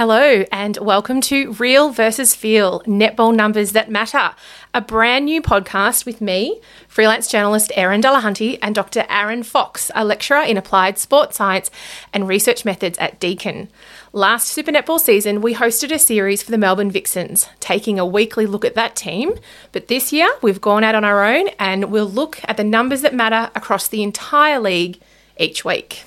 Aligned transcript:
Hello, 0.00 0.46
and 0.50 0.78
welcome 0.78 1.20
to 1.20 1.52
Real 1.52 1.90
versus 1.90 2.34
Feel 2.34 2.80
Netball 2.86 3.36
Numbers 3.36 3.72
That 3.72 3.90
Matter, 3.90 4.30
a 4.72 4.80
brand 4.80 5.26
new 5.26 5.42
podcast 5.42 6.06
with 6.06 6.22
me, 6.22 6.58
freelance 6.88 7.28
journalist 7.28 7.70
Erin 7.76 8.00
Delahunty, 8.00 8.58
and 8.62 8.74
Dr. 8.74 9.04
Aaron 9.10 9.42
Fox, 9.42 9.90
a 9.94 10.02
lecturer 10.02 10.40
in 10.40 10.56
applied 10.56 10.96
sports 10.96 11.36
science 11.36 11.70
and 12.14 12.26
research 12.26 12.64
methods 12.64 12.96
at 12.96 13.20
Deakin. 13.20 13.68
Last 14.14 14.48
Super 14.48 14.72
Netball 14.72 14.98
season, 15.00 15.42
we 15.42 15.52
hosted 15.52 15.92
a 15.92 15.98
series 15.98 16.42
for 16.42 16.50
the 16.50 16.56
Melbourne 16.56 16.90
Vixens, 16.90 17.50
taking 17.60 17.98
a 17.98 18.06
weekly 18.06 18.46
look 18.46 18.64
at 18.64 18.74
that 18.76 18.96
team. 18.96 19.34
But 19.70 19.88
this 19.88 20.14
year, 20.14 20.30
we've 20.40 20.62
gone 20.62 20.82
out 20.82 20.94
on 20.94 21.04
our 21.04 21.26
own 21.26 21.48
and 21.58 21.92
we'll 21.92 22.08
look 22.08 22.40
at 22.44 22.56
the 22.56 22.64
numbers 22.64 23.02
that 23.02 23.14
matter 23.14 23.50
across 23.54 23.86
the 23.86 24.02
entire 24.02 24.60
league 24.60 24.98
each 25.36 25.62
week. 25.62 26.04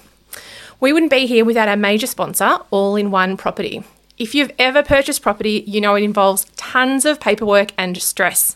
We 0.83 0.91
wouldn't 0.91 1.11
be 1.11 1.27
here 1.27 1.45
without 1.45 1.69
our 1.69 1.77
major 1.77 2.07
sponsor, 2.07 2.57
All 2.69 2.97
in 2.97 3.09
One 3.09 3.37
Property. 3.37 3.85
If 4.17 4.35
you've 4.35 4.51
ever 4.59 4.83
purchased 4.83 5.21
property, 5.21 5.63
you 5.65 5.81
know 5.81 5.95
it 5.95 6.03
involves 6.03 6.45
tons 6.55 7.03
of 7.05 7.19
paperwork 7.19 7.71
and 7.77 7.99
stress. 8.01 8.55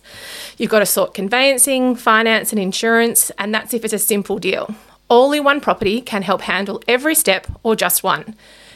You've 0.57 0.69
got 0.69 0.79
to 0.79 0.85
sort 0.85 1.13
conveyancing, 1.13 1.95
finance, 1.95 2.51
and 2.51 2.61
insurance, 2.61 3.31
and 3.39 3.53
that's 3.53 3.73
if 3.73 3.83
it's 3.83 3.93
a 3.93 3.99
simple 3.99 4.37
deal. 4.37 4.75
All 5.09 5.31
in 5.33 5.43
One 5.43 5.59
Property 5.59 6.01
can 6.01 6.21
help 6.21 6.41
handle 6.41 6.81
every 6.87 7.15
step 7.15 7.47
or 7.63 7.75
just 7.75 8.03
one. 8.03 8.35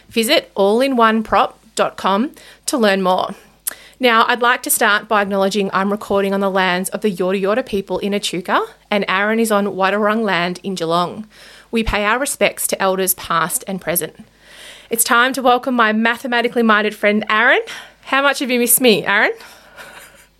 Visit 0.10 0.54
allinoneprop.com 0.56 2.32
to 2.66 2.78
learn 2.78 3.02
more. 3.02 3.36
Now, 4.00 4.26
I'd 4.26 4.42
like 4.42 4.64
to 4.64 4.72
start 4.72 5.08
by 5.08 5.22
acknowledging 5.22 5.70
I'm 5.72 5.92
recording 5.92 6.34
on 6.34 6.40
the 6.40 6.50
lands 6.50 6.90
of 6.90 7.02
the 7.02 7.12
Yorta 7.12 7.40
Yorta 7.40 7.66
people 7.66 8.00
in 8.00 8.14
Echuca, 8.14 8.66
and 8.90 9.06
Aaron 9.08 9.40
is 9.40 9.52
on 9.52 9.68
Wadawurrung 9.68 10.24
land 10.24 10.60
in 10.64 10.76
Geelong 10.76 11.28
we 11.72 11.84
pay 11.84 12.04
our 12.04 12.20
respects 12.20 12.68
to 12.68 12.82
elders 12.82 13.14
past 13.16 13.64
and 13.66 13.82
present. 13.82 14.26
It's 14.92 15.06
time 15.06 15.32
to 15.34 15.42
welcome 15.42 15.74
my 15.74 15.94
mathematically 15.94 16.64
minded 16.64 16.94
friend 16.94 17.24
Aaron. 17.30 17.62
How 18.02 18.22
much 18.22 18.40
have 18.40 18.52
you 18.52 18.60
missed 18.60 18.82
me, 18.82 19.06
Aaron? 19.06 19.32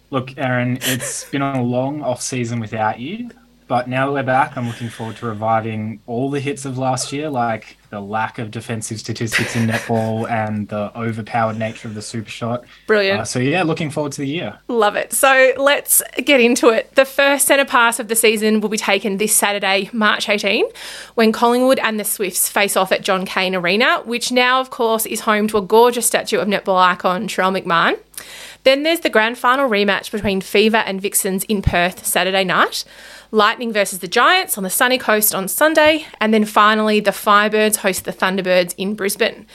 Look, 0.10 0.38
Aaron, 0.38 0.78
it's 0.82 1.24
been 1.30 1.42
a 1.42 1.64
long 1.64 2.02
off 2.02 2.22
season 2.22 2.60
without 2.60 3.00
you. 3.00 3.30
But 3.72 3.88
now 3.88 4.08
that 4.08 4.12
we're 4.12 4.24
back, 4.24 4.58
I'm 4.58 4.68
looking 4.68 4.90
forward 4.90 5.16
to 5.16 5.28
reviving 5.28 6.02
all 6.06 6.30
the 6.30 6.42
hits 6.42 6.66
of 6.66 6.78
last 6.78 7.14
year, 7.14 7.30
like 7.30 7.78
the 7.90 8.02
lack 8.02 8.38
of 8.38 8.52
defensive 8.52 9.00
statistics 9.00 9.56
in 9.56 9.66
netball 9.66 10.30
and 10.30 10.68
the 10.68 10.92
overpowered 11.00 11.58
nature 11.58 11.88
of 11.88 11.94
the 11.94 12.02
super 12.02 12.30
shot. 12.30 12.66
Brilliant. 12.86 13.22
Uh, 13.22 13.24
so, 13.24 13.40
yeah, 13.40 13.64
looking 13.64 13.90
forward 13.90 14.12
to 14.12 14.20
the 14.20 14.28
year. 14.28 14.60
Love 14.68 14.98
it. 14.98 15.14
So, 15.14 15.54
let's 15.56 16.04
get 16.18 16.42
into 16.42 16.68
it. 16.68 16.94
The 16.96 17.06
first 17.06 17.48
centre 17.48 17.64
pass 17.64 17.98
of 17.98 18.10
the 18.10 18.16
season 18.18 18.60
will 18.60 18.68
be 18.68 18.76
taken 18.76 19.16
this 19.16 19.34
Saturday, 19.34 19.90
March 19.94 20.28
18, 20.28 20.66
when 21.16 21.32
Collingwood 21.32 21.80
and 21.80 21.98
the 21.98 22.04
Swifts 22.04 22.50
face 22.50 22.76
off 22.76 22.92
at 22.92 23.04
John 23.04 23.26
Cain 23.26 23.56
Arena, 23.56 24.02
which 24.04 24.34
now, 24.34 24.60
of 24.60 24.70
course, 24.70 25.06
is 25.06 25.22
home 25.22 25.48
to 25.48 25.58
a 25.58 25.62
gorgeous 25.62 26.06
statue 26.06 26.40
of 26.40 26.50
netball 26.50 26.78
icon 26.78 27.30
Sharelle 27.30 27.58
McMahon. 27.58 27.98
Then 28.64 28.84
there's 28.84 29.00
the 29.00 29.10
grand 29.10 29.38
final 29.38 29.70
rematch 29.70 30.12
between 30.12 30.42
Fever 30.42 30.78
and 30.78 31.02
Vixens 31.02 31.44
in 31.46 31.62
Perth 31.62 32.06
Saturday 32.06 32.44
night. 32.44 32.84
Lightning 33.34 33.72
versus 33.72 34.00
the 34.00 34.10
Giants 34.10 34.58
on 34.58 34.66
the 34.66 34.70
sunny 34.70 34.98
coast 34.98 35.34
on 35.34 35.48
Sunday, 35.48 36.06
and 36.20 36.34
then 36.34 36.44
finally 36.44 37.00
the 37.00 37.12
Firebirds 37.12 37.78
host 37.78 38.04
the 38.04 38.12
Thunderbirds 38.12 38.76
in 38.78 38.94
Brisbane. 38.94 39.48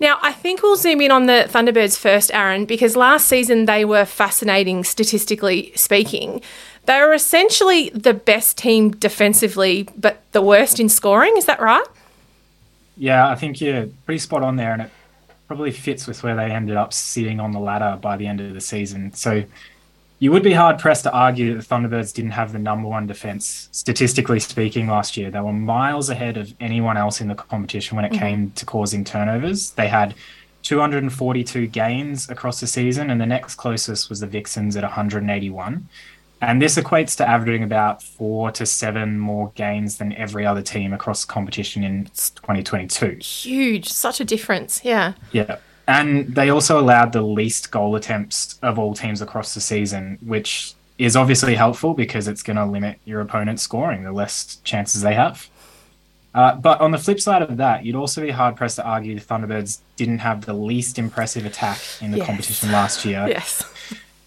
Now, 0.00 0.18
I 0.20 0.32
think 0.32 0.62
we'll 0.62 0.74
zoom 0.74 1.00
in 1.00 1.12
on 1.12 1.26
the 1.26 1.46
Thunderbirds 1.48 1.96
first, 1.96 2.34
Aaron, 2.34 2.64
because 2.64 2.96
last 2.96 3.28
season 3.28 3.66
they 3.66 3.84
were 3.84 4.04
fascinating 4.04 4.82
statistically 4.82 5.70
speaking. 5.76 6.42
They 6.86 6.98
were 7.00 7.14
essentially 7.14 7.90
the 7.90 8.14
best 8.14 8.58
team 8.58 8.90
defensively, 8.90 9.88
but 9.96 10.22
the 10.32 10.42
worst 10.42 10.80
in 10.80 10.88
scoring. 10.88 11.36
Is 11.36 11.44
that 11.44 11.60
right? 11.60 11.86
Yeah, 12.96 13.28
I 13.28 13.36
think 13.36 13.60
you're 13.60 13.86
pretty 14.06 14.18
spot 14.18 14.42
on 14.42 14.56
there, 14.56 14.72
and 14.72 14.82
it 14.82 14.90
probably 15.50 15.72
fits 15.72 16.06
with 16.06 16.22
where 16.22 16.36
they 16.36 16.48
ended 16.48 16.76
up 16.76 16.92
sitting 16.92 17.40
on 17.40 17.50
the 17.50 17.58
ladder 17.58 17.98
by 18.00 18.16
the 18.16 18.24
end 18.24 18.40
of 18.40 18.54
the 18.54 18.60
season. 18.60 19.12
So 19.14 19.42
you 20.20 20.30
would 20.30 20.44
be 20.44 20.52
hard 20.52 20.78
pressed 20.78 21.02
to 21.02 21.12
argue 21.12 21.52
that 21.52 21.66
the 21.66 21.74
Thunderbirds 21.74 22.14
didn't 22.14 22.30
have 22.30 22.52
the 22.52 22.60
number 22.60 22.86
one 22.86 23.08
defense, 23.08 23.68
statistically 23.72 24.38
speaking, 24.38 24.86
last 24.86 25.16
year. 25.16 25.28
They 25.28 25.40
were 25.40 25.52
miles 25.52 26.08
ahead 26.08 26.36
of 26.36 26.54
anyone 26.60 26.96
else 26.96 27.20
in 27.20 27.26
the 27.26 27.34
competition 27.34 27.96
when 27.96 28.04
it 28.04 28.12
mm-hmm. 28.12 28.20
came 28.20 28.50
to 28.52 28.64
causing 28.64 29.02
turnovers. 29.02 29.72
They 29.72 29.88
had 29.88 30.14
242 30.62 31.66
gains 31.66 32.30
across 32.30 32.60
the 32.60 32.68
season, 32.68 33.10
and 33.10 33.20
the 33.20 33.26
next 33.26 33.56
closest 33.56 34.08
was 34.08 34.20
the 34.20 34.28
Vixens 34.28 34.76
at 34.76 34.84
181. 34.84 35.88
And 36.42 36.60
this 36.60 36.76
equates 36.76 37.16
to 37.18 37.28
averaging 37.28 37.62
about 37.62 38.02
four 38.02 38.50
to 38.52 38.64
seven 38.64 39.18
more 39.18 39.52
gains 39.54 39.98
than 39.98 40.12
every 40.14 40.46
other 40.46 40.62
team 40.62 40.92
across 40.92 41.24
competition 41.24 41.84
in 41.84 42.04
2022. 42.06 43.18
Huge, 43.20 43.88
such 43.88 44.20
a 44.20 44.24
difference. 44.24 44.82
Yeah. 44.82 45.14
Yeah. 45.32 45.58
And 45.86 46.34
they 46.34 46.48
also 46.50 46.80
allowed 46.80 47.12
the 47.12 47.22
least 47.22 47.70
goal 47.70 47.94
attempts 47.94 48.58
of 48.62 48.78
all 48.78 48.94
teams 48.94 49.20
across 49.20 49.54
the 49.54 49.60
season, 49.60 50.18
which 50.22 50.74
is 50.98 51.16
obviously 51.16 51.54
helpful 51.54 51.94
because 51.94 52.28
it's 52.28 52.42
going 52.42 52.56
to 52.56 52.64
limit 52.64 52.98
your 53.04 53.20
opponent's 53.20 53.62
scoring, 53.62 54.04
the 54.04 54.12
less 54.12 54.60
chances 54.64 55.02
they 55.02 55.14
have. 55.14 55.50
Uh, 56.32 56.54
but 56.54 56.80
on 56.80 56.92
the 56.92 56.98
flip 56.98 57.20
side 57.20 57.42
of 57.42 57.56
that, 57.56 57.84
you'd 57.84 57.96
also 57.96 58.20
be 58.20 58.30
hard 58.30 58.56
pressed 58.56 58.76
to 58.76 58.84
argue 58.84 59.18
the 59.18 59.24
Thunderbirds 59.24 59.80
didn't 59.96 60.18
have 60.18 60.46
the 60.46 60.52
least 60.52 60.98
impressive 60.98 61.44
attack 61.44 61.80
in 62.00 62.12
the 62.12 62.18
yes. 62.18 62.26
competition 62.26 62.70
last 62.70 63.04
year. 63.04 63.26
Yes. 63.28 63.64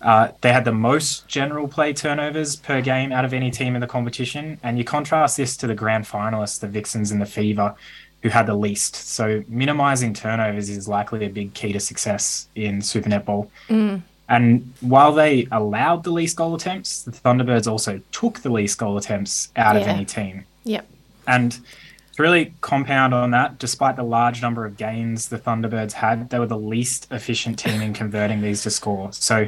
Uh, 0.03 0.31
they 0.41 0.51
had 0.51 0.65
the 0.65 0.73
most 0.73 1.27
general 1.27 1.67
play 1.67 1.93
turnovers 1.93 2.55
per 2.57 2.81
game 2.81 3.11
out 3.11 3.23
of 3.25 3.33
any 3.33 3.49
team 3.49 3.73
in 3.75 3.81
the 3.81 3.87
competition. 3.87 4.59
And 4.61 4.77
you 4.77 4.83
contrast 4.83 5.37
this 5.37 5.55
to 5.57 5.67
the 5.67 5.75
grand 5.75 6.05
finalists, 6.05 6.59
the 6.59 6.67
Vixens 6.67 7.11
and 7.11 7.21
the 7.21 7.25
Fever, 7.25 7.73
who 8.21 8.29
had 8.29 8.45
the 8.45 8.55
least. 8.55 8.95
So 8.95 9.43
minimizing 9.47 10.13
turnovers 10.13 10.69
is 10.69 10.87
likely 10.87 11.25
a 11.25 11.29
big 11.29 11.53
key 11.53 11.73
to 11.73 11.79
success 11.79 12.47
in 12.55 12.81
Super 12.81 13.09
Netball. 13.09 13.49
Mm. 13.69 14.01
And 14.29 14.73
while 14.81 15.13
they 15.13 15.47
allowed 15.51 16.03
the 16.03 16.11
least 16.11 16.37
goal 16.37 16.55
attempts, 16.55 17.03
the 17.03 17.11
Thunderbirds 17.11 17.69
also 17.69 18.01
took 18.11 18.39
the 18.39 18.49
least 18.49 18.77
goal 18.77 18.97
attempts 18.97 19.51
out 19.55 19.75
yeah. 19.75 19.81
of 19.81 19.87
any 19.87 20.05
team. 20.05 20.45
Yep. 20.63 20.87
And 21.27 21.51
to 21.51 22.21
really 22.21 22.53
compound 22.61 23.13
on 23.13 23.31
that, 23.31 23.59
despite 23.59 23.95
the 23.95 24.03
large 24.03 24.41
number 24.41 24.65
of 24.65 24.77
gains 24.77 25.29
the 25.29 25.39
Thunderbirds 25.39 25.93
had, 25.93 26.29
they 26.29 26.39
were 26.39 26.47
the 26.47 26.57
least 26.57 27.07
efficient 27.11 27.59
team 27.59 27.81
in 27.81 27.93
converting 27.93 28.41
these 28.41 28.63
to 28.63 28.69
score. 28.69 29.11
So 29.11 29.47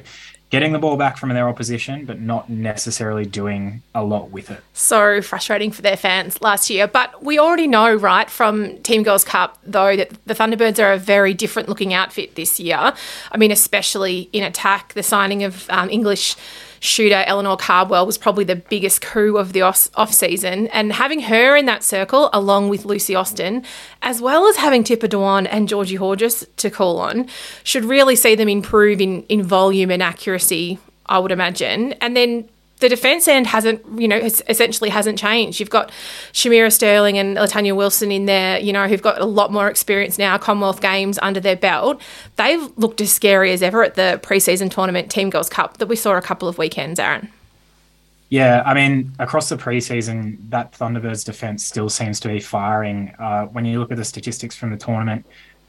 getting 0.50 0.74
the 0.74 0.80
ball 0.80 0.96
back 0.96 1.18
from 1.18 1.30
their 1.30 1.50
opposition, 1.50 2.06
but 2.06 2.20
not 2.20 2.50
necessarily 2.50 3.26
doing 3.26 3.82
a 3.94 4.04
lot 4.04 4.30
with 4.30 4.52
it. 4.52 4.62
So 4.74 5.22
frustrating 5.22 5.72
for 5.72 5.82
their 5.82 5.98
fans 5.98 6.42
last 6.42 6.70
year. 6.70 6.88
But 6.88 7.24
we 7.24 7.40
already 7.40 7.68
know, 7.68 7.94
right, 7.94 8.30
from 8.30 8.78
Team 8.84 9.04
Girls 9.04 9.24
Cup, 9.24 9.58
though, 9.66 9.96
that 9.96 10.12
the 10.26 10.34
Thunderbirds 10.34 10.84
are 10.84 10.94
a 10.94 10.98
very 10.98 11.34
different 11.34 11.68
looking 11.68 11.94
outfit 11.94 12.36
this 12.36 12.60
year. 12.60 12.94
I 13.32 13.38
mean, 13.38 13.52
especially 13.52 14.30
in 14.32 14.44
attack, 14.44 14.94
the 14.94 15.04
signing 15.04 15.44
of 15.44 15.70
um, 15.70 15.90
English 15.90 16.36
shooter 16.86 17.24
Eleanor 17.26 17.58
Cardwell 17.58 18.06
was 18.06 18.18
probably 18.18 18.44
the 18.44 18.56
biggest 18.56 19.02
coup 19.02 19.38
of 19.38 19.54
the 19.54 19.62
off, 19.62 20.14
season. 20.14 20.68
And 20.68 20.94
having 20.94 21.22
her 21.22 21.56
in 21.56 21.66
that 21.66 21.84
circle, 21.84 22.30
along 22.32 22.70
with 22.70 22.86
Lucy 22.86 23.16
Austin, 23.16 23.64
as 24.02 24.22
well 24.22 24.48
as 24.48 24.58
having 24.58 24.84
Tippah 24.84 25.10
Dwan 25.10 25.48
and 25.50 25.68
Georgie 25.68 25.98
Horjus 25.98 26.46
to 26.58 26.70
call 26.70 27.00
on, 27.00 27.28
should 27.64 27.86
really 27.86 28.16
see 28.16 28.36
them 28.36 28.50
improve 28.50 29.02
in, 29.02 29.24
in 29.24 29.44
volume 29.44 29.92
and 29.92 30.04
accuracy, 30.04 30.80
I 31.08 31.20
would 31.20 31.32
imagine. 31.32 31.94
And 31.94 32.16
then 32.16 32.48
the 32.80 32.90
defence 32.90 33.28
end 33.28 33.48
hasn't, 33.48 33.82
you 34.00 34.08
know, 34.08 34.18
essentially 34.18 34.90
hasn't 34.90 35.18
changed. 35.18 35.60
You've 35.60 35.70
got 35.70 35.92
Shamera 36.34 36.72
Sterling 36.72 37.18
and 37.18 37.38
Latanya 37.38 37.76
Wilson 37.76 38.12
in 38.12 38.26
there, 38.26 38.60
you 38.60 38.74
know, 38.74 38.88
who've 38.88 39.02
got 39.02 39.20
a 39.22 39.26
lot 39.26 39.52
more 39.52 39.70
experience 39.70 40.18
now, 40.18 40.38
Commonwealth 40.38 40.82
Games 40.82 41.18
under 41.22 41.40
their 41.40 41.56
belt. 41.56 42.02
They've 42.36 42.70
looked 42.78 43.00
as 43.00 43.14
scary 43.14 43.52
as 43.54 43.64
ever 43.64 43.84
at 43.84 43.96
the 43.96 44.20
preseason 44.22 44.70
tournament 44.70 45.10
Team 45.10 45.30
Girls 45.30 45.50
Cup 45.50 45.78
that 45.78 45.88
we 45.88 45.96
saw 45.96 46.18
a 46.18 46.22
couple 46.22 46.50
of 46.50 46.58
weekends, 46.58 47.00
Aaron. 47.00 47.30
Yeah, 48.30 48.64
I 48.66 48.74
mean, 48.74 49.14
across 49.20 49.48
the 49.48 49.56
preseason, 49.56 50.38
that 50.50 50.74
Thunderbirds 50.74 51.24
defence 51.24 51.64
still 51.64 51.90
seems 51.90 52.20
to 52.22 52.28
be 52.28 52.40
firing. 52.42 53.14
Uh, 53.20 53.46
when 53.46 53.64
you 53.64 53.80
look 53.80 53.92
at 53.92 53.98
the 53.98 54.04
statistics 54.04 54.56
from 54.56 54.72
the 54.72 54.78
tournament, 54.78 55.26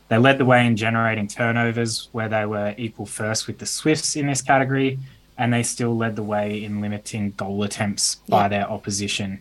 they 0.08 0.18
led 0.18 0.38
the 0.38 0.44
way 0.44 0.66
in 0.66 0.76
generating 0.76 1.28
turnovers, 1.28 2.08
where 2.12 2.28
they 2.28 2.46
were 2.46 2.74
equal 2.78 3.06
first 3.06 3.46
with 3.46 3.58
the 3.58 3.66
Swifts 3.66 4.16
in 4.16 4.26
this 4.26 4.40
category 4.40 4.98
and 5.38 5.52
they 5.52 5.62
still 5.62 5.96
led 5.96 6.16
the 6.16 6.22
way 6.22 6.62
in 6.62 6.80
limiting 6.80 7.32
goal 7.32 7.62
attempts 7.62 8.16
by 8.28 8.42
yeah. 8.42 8.48
their 8.48 8.70
opposition. 8.70 9.40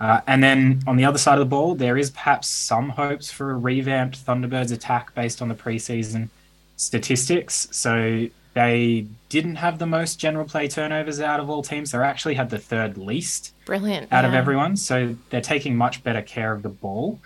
Uh, 0.00 0.20
and 0.26 0.42
then 0.42 0.82
on 0.86 0.96
the 0.96 1.04
other 1.04 1.18
side 1.18 1.34
of 1.34 1.38
the 1.40 1.44
ball, 1.44 1.74
there 1.74 1.96
is 1.96 2.10
perhaps 2.10 2.48
some 2.48 2.88
hopes 2.90 3.30
for 3.30 3.52
a 3.52 3.56
revamped 3.56 4.24
Thunderbirds 4.24 4.72
attack 4.72 5.14
based 5.14 5.40
on 5.40 5.48
the 5.48 5.54
preseason 5.54 6.28
statistics. 6.76 7.68
So 7.70 8.26
they 8.54 9.06
didn't 9.28 9.56
have 9.56 9.78
the 9.78 9.86
most 9.86 10.18
general 10.18 10.44
play 10.44 10.66
turnovers 10.68 11.20
out 11.20 11.38
of 11.38 11.48
all 11.48 11.62
teams. 11.62 11.92
They 11.92 11.98
actually 11.98 12.34
had 12.34 12.50
the 12.50 12.58
third 12.58 12.98
least. 12.98 13.54
Brilliant. 13.64 14.12
Out 14.12 14.24
yeah. 14.24 14.28
of 14.28 14.34
everyone. 14.34 14.76
So 14.76 15.14
they're 15.30 15.40
taking 15.40 15.76
much 15.76 16.02
better 16.02 16.22
care 16.22 16.52
of 16.52 16.62
the 16.62 16.68
ball. 16.68 17.20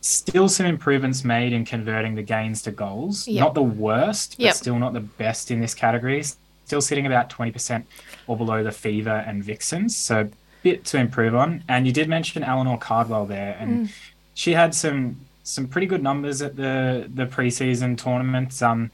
Still 0.00 0.48
some 0.48 0.66
improvements 0.66 1.24
made 1.24 1.52
in 1.52 1.64
converting 1.64 2.16
the 2.16 2.22
gains 2.22 2.60
to 2.62 2.70
goals. 2.72 3.26
Yep. 3.26 3.40
Not 3.40 3.54
the 3.54 3.62
worst, 3.62 4.36
but 4.36 4.44
yep. 4.46 4.54
still 4.54 4.78
not 4.78 4.92
the 4.92 5.00
best 5.00 5.50
in 5.50 5.60
this 5.60 5.74
category 5.74 6.18
still 6.66 6.80
sitting 6.80 7.06
about 7.06 7.30
20% 7.30 7.84
or 8.26 8.36
below 8.36 8.62
the 8.62 8.72
Fever 8.72 9.24
and 9.26 9.42
Vixens. 9.42 9.96
So 9.96 10.20
a 10.22 10.28
bit 10.62 10.84
to 10.86 10.98
improve 10.98 11.34
on. 11.34 11.62
And 11.68 11.86
you 11.86 11.92
did 11.92 12.08
mention 12.08 12.42
Eleanor 12.42 12.76
Cardwell 12.76 13.24
there, 13.24 13.56
and 13.58 13.86
mm. 13.86 13.92
she 14.34 14.52
had 14.52 14.74
some 14.74 15.20
some 15.44 15.68
pretty 15.68 15.86
good 15.86 16.02
numbers 16.02 16.42
at 16.42 16.56
the 16.56 17.08
the 17.12 17.26
preseason 17.26 17.96
tournaments. 17.96 18.60
Um, 18.60 18.90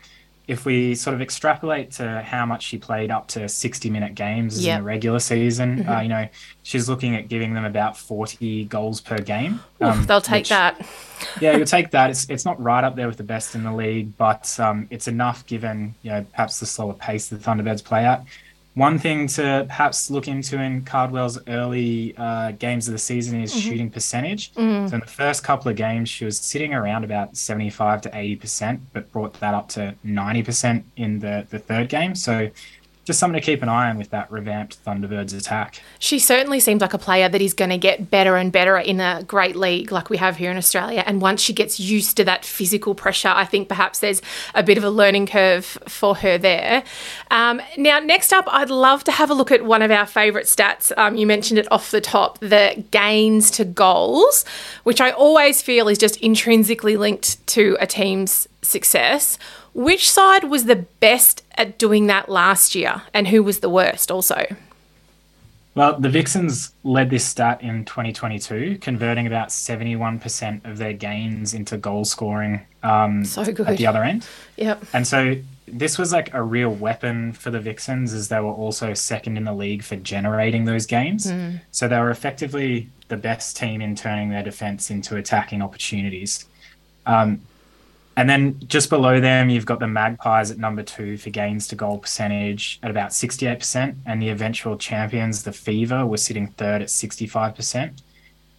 if 0.53 0.67
we 0.67 0.95
sort 0.95 1.15
of 1.15 1.23
extrapolate 1.23 1.91
to 1.93 2.21
how 2.21 2.45
much 2.45 2.63
she 2.63 2.77
played 2.77 3.11
up 3.11 3.27
to 3.27 3.49
60 3.49 3.89
minute 3.89 4.15
games 4.15 4.63
yep. 4.63 4.77
in 4.77 4.83
the 4.83 4.87
regular 4.87 5.19
season, 5.19 5.79
mm-hmm. 5.79 5.91
uh, 5.91 6.01
you 6.03 6.09
know, 6.11 6.29
she's 6.63 6.91
looking 6.91 7.17
at 7.17 7.29
giving 7.29 7.55
them 7.55 7.65
about 7.65 7.97
40 7.97 8.67
goals 8.67 9.01
per 9.01 9.17
game. 9.19 9.61
Um, 9.81 10.01
Oof, 10.01 10.07
they'll 10.07 10.21
take 10.21 10.43
which, 10.43 10.49
that. 10.51 10.87
yeah, 11.41 11.57
you'll 11.57 11.67
take 11.79 11.91
that. 11.93 12.11
It's 12.11 12.29
it's 12.29 12.45
not 12.45 12.61
right 12.63 12.85
up 12.85 12.97
there 12.97 13.09
with 13.09 13.17
the 13.17 13.25
best 13.25 13.55
in 13.55 13.65
the 13.65 13.73
league, 13.73 14.17
but 14.19 14.55
um, 14.61 14.87
it's 14.91 15.09
enough 15.09 15.47
given, 15.47 15.95
you 16.03 16.11
know, 16.11 16.27
perhaps 16.31 16.61
the 16.61 16.67
slower 16.67 16.95
pace 16.95 17.29
the 17.29 17.37
Thunderbirds 17.37 17.83
play 17.83 18.05
at. 18.05 18.23
One 18.75 18.99
thing 18.99 19.27
to 19.29 19.67
perhaps 19.69 20.11
look 20.11 20.29
into 20.29 20.59
in 20.59 20.83
Cardwell's 20.85 21.39
early 21.47 22.15
uh, 22.17 22.53
games 22.53 22.89
of 22.89 22.93
the 22.93 22.99
season 22.99 23.43
is 23.43 23.51
mm-hmm. 23.51 23.61
shooting 23.61 23.91
percentage. 23.91 24.55
Mm-hmm. 24.55 24.89
So 24.89 24.95
in 24.95 25.01
the 25.01 25.07
first 25.07 25.45
couple 25.45 25.71
of 25.71 25.77
games, 25.77 26.09
she 26.09 26.25
was 26.25 26.39
sitting 26.39 26.73
around 26.73 27.05
about 27.05 27.37
75 27.37 28.01
to 28.03 28.11
80%, 28.11 28.81
but 28.95 29.13
brought 29.13 29.35
that 29.41 29.53
up 29.53 29.69
to 29.71 29.95
90% 30.07 30.85
in 30.97 31.19
the, 31.19 31.47
the 31.51 31.59
third 31.59 31.91
game. 31.91 32.15
So 32.15 32.51
just 33.05 33.19
something 33.19 33.41
to 33.41 33.45
keep 33.45 33.63
an 33.63 33.69
eye 33.69 33.91
on 33.91 33.99
with 33.99 34.11
that 34.11 34.31
revamped 34.31 34.85
Thunderbirds 34.85 35.37
attack. 35.37 35.83
She 35.99 36.19
certainly 36.19 36.61
seems 36.61 36.81
like 36.81 36.95
a 36.95 36.99
player 36.99 37.29
that 37.29 37.41
is 37.41 37.53
going 37.53 37.71
to 37.71 37.79
get 37.79 38.11
better 38.11 38.37
and 38.37 38.53
better 38.53 38.77
in 38.79 39.01
a 39.01 39.25
great 39.27 39.57
league 39.57 39.91
like 39.91 40.09
we 40.09 40.19
have 40.19 40.37
here 40.37 40.51
in 40.51 40.57
Australia. 40.57 41.03
And 41.05 41.21
once 41.21 41.41
she 41.41 41.53
gets 41.53 41.81
used 41.81 42.17
to 42.19 42.25
that 42.25 42.45
physical 42.45 42.95
pressure, 42.95 43.33
I 43.35 43.45
think 43.45 43.69
perhaps 43.69 43.99
there's 43.99 44.23
a 44.55 44.63
bit 44.63 44.79
of 44.79 44.85
a 44.85 44.91
learning 44.91 45.27
curve 45.27 45.65
for 45.89 46.15
her 46.17 46.39
there. 46.39 46.85
Um, 47.31 47.61
now, 47.77 47.99
next 47.99 48.33
up, 48.33 48.45
I'd 48.49 48.71
love 48.71 49.03
to 49.05 49.13
have 49.13 49.31
a 49.31 49.35
look 49.35 49.51
at 49.51 49.65
one 49.65 49.83
of 49.83 49.91
our 49.91 50.07
favourite 50.07 50.47
stats. 50.47 50.97
Um, 50.97 51.17
you 51.17 51.27
mentioned 51.27 51.59
it 51.59 51.71
off 51.73 51.91
the 51.91 52.01
top 52.01 52.39
the 52.39 52.85
gains 52.91 53.51
to 53.53 53.65
goals, 53.65 54.45
which 54.85 55.01
I 55.01 55.11
always 55.11 55.61
feel 55.61 55.89
is 55.89 55.99
just 55.99 56.17
intrinsically 56.19 56.97
linked 56.97 57.45
to 57.49 57.77
a 57.81 57.87
team's 57.87 58.49
success. 58.63 59.39
Which 59.75 60.11
side 60.11 60.45
was 60.45 60.65
the 60.65 60.85
best 61.01 61.43
at 61.57 61.79
doing 61.79 62.07
that 62.07 62.29
last 62.29 62.75
year, 62.75 63.03
and 63.15 63.29
who 63.29 63.43
was 63.43 63.61
the 63.61 63.71
worst 63.71 64.11
also? 64.11 64.45
Well, 65.75 65.99
the 65.99 66.11
Vixens 66.11 66.73
led 66.85 67.09
this 67.09 67.25
stat 67.25 67.63
in 67.63 67.87
2022, 67.87 68.79
converting 68.83 69.27
about 69.27 69.49
71% 69.49 70.67
of 70.67 70.77
their 70.77 70.93
gains 70.93 71.55
into 71.55 71.79
goal 71.79 72.05
scoring 72.05 72.61
um, 72.83 73.25
so 73.25 73.45
good. 73.45 73.67
at 73.67 73.79
the 73.79 73.87
other 73.87 74.03
end. 74.05 74.27
Yep. 74.57 74.85
And 74.93 75.07
so 75.07 75.37
this 75.67 75.97
was 75.97 76.13
like 76.13 76.35
a 76.35 76.43
real 76.43 76.69
weapon 76.69 77.33
for 77.33 77.51
the 77.51 77.59
Vixens, 77.59 78.13
as 78.13 78.29
they 78.29 78.39
were 78.41 78.53
also 78.53 78.93
second 78.93 79.39
in 79.39 79.45
the 79.45 79.55
league 79.55 79.83
for 79.83 79.97
generating 79.97 80.67
those 80.67 80.85
games. 80.85 81.27
Mm. 81.27 81.63
So 81.71 81.89
they 81.89 81.99
were 81.99 82.11
effectively 82.11 82.91
the 83.09 83.17
best 83.17 83.57
team 83.57 83.81
in 83.81 83.97
turning 83.97 84.29
their 84.29 84.43
defense 84.43 84.91
into 84.91 85.17
attacking 85.17 85.63
opportunities. 85.63 86.45
Um, 87.07 87.41
and 88.17 88.29
then 88.29 88.61
just 88.67 88.91
below 88.91 89.21
them, 89.21 89.49
you've 89.49 89.67
got 89.67 89.81
the 89.81 89.87
Magpies 89.89 90.51
at 90.51 90.59
number 90.59 90.83
two 90.83 91.17
for 91.17 91.31
gains 91.31 91.67
to 91.69 91.77
goal 91.77 91.99
percentage 91.99 92.79
at 92.83 92.91
about 92.91 93.11
68%. 93.11 93.97
And 94.05 94.21
the 94.21 94.29
eventual 94.29 94.77
champions, 94.77 95.45
the 95.45 95.53
Fever, 95.53 96.05
were 96.05 96.19
sitting 96.19 96.49
third 96.49 96.83
at 96.83 96.89
65%. 96.89 98.03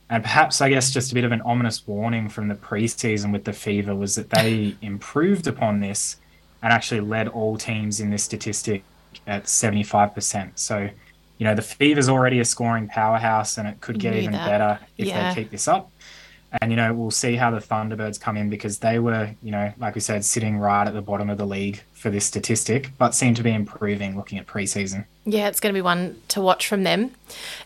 And 0.10 0.24
perhaps, 0.24 0.60
I 0.62 0.70
guess, 0.70 0.92
just 0.92 1.12
a 1.12 1.16
bit 1.16 1.24
of 1.24 1.32
an 1.32 1.42
ominous 1.42 1.86
warning 1.88 2.30
from 2.30 2.48
the 2.48 2.56
preseason 2.56 3.32
with 3.32 3.46
the 3.46 3.54
Fever 3.54 3.96
was 3.96 4.16
that 4.16 4.30
they 4.32 4.76
improved 4.82 5.48
upon 5.48 5.80
this 5.80 6.18
and 6.64 6.74
actually 6.74 7.02
led 7.02 7.28
all 7.28 7.58
teams 7.58 8.00
in 8.00 8.10
this 8.10 8.24
statistic 8.24 8.84
at 9.28 9.44
75%. 9.44 10.52
So, 10.56 10.90
you 11.38 11.46
know, 11.46 11.54
the 11.54 11.62
Fever's 11.62 12.10
already 12.10 12.40
a 12.40 12.46
scoring 12.46 12.88
powerhouse 12.88 13.58
and 13.58 13.68
it 13.68 13.82
could 13.82 14.00
get 14.00 14.16
even 14.16 14.32
that. 14.32 14.48
better 14.48 14.80
if 14.98 15.08
yeah. 15.08 15.34
they 15.34 15.42
keep 15.42 15.52
this 15.52 15.68
up. 15.68 15.92
And, 16.62 16.72
you 16.72 16.76
know, 16.76 16.94
we'll 16.94 17.12
see 17.12 17.36
how 17.36 17.50
the 17.52 17.58
Thunderbirds 17.58 18.20
come 18.20 18.38
in 18.38 18.50
because 18.50 18.80
they 18.80 19.00
were, 19.00 19.32
you 19.42 19.52
know, 19.52 19.74
like 19.80 19.96
we 19.96 20.02
said, 20.02 20.24
sitting 20.24 20.58
right 20.58 20.88
at 20.88 20.94
the 20.94 21.02
bottom 21.02 21.30
of 21.30 21.38
the 21.38 21.46
league 21.46 21.82
for 21.94 22.10
this 22.10 22.26
statistic, 22.26 22.92
but 22.98 23.16
seem 23.16 23.34
to 23.36 23.44
be 23.44 23.52
improving 23.52 24.16
looking 24.16 24.38
at 24.38 24.46
preseason. 24.46 25.06
Yeah, 25.26 25.48
it's 25.48 25.60
going 25.60 25.74
to 25.74 25.78
be 25.78 25.82
one 25.82 26.22
to 26.30 26.42
watch 26.42 26.68
from 26.68 26.84
them. 26.84 27.12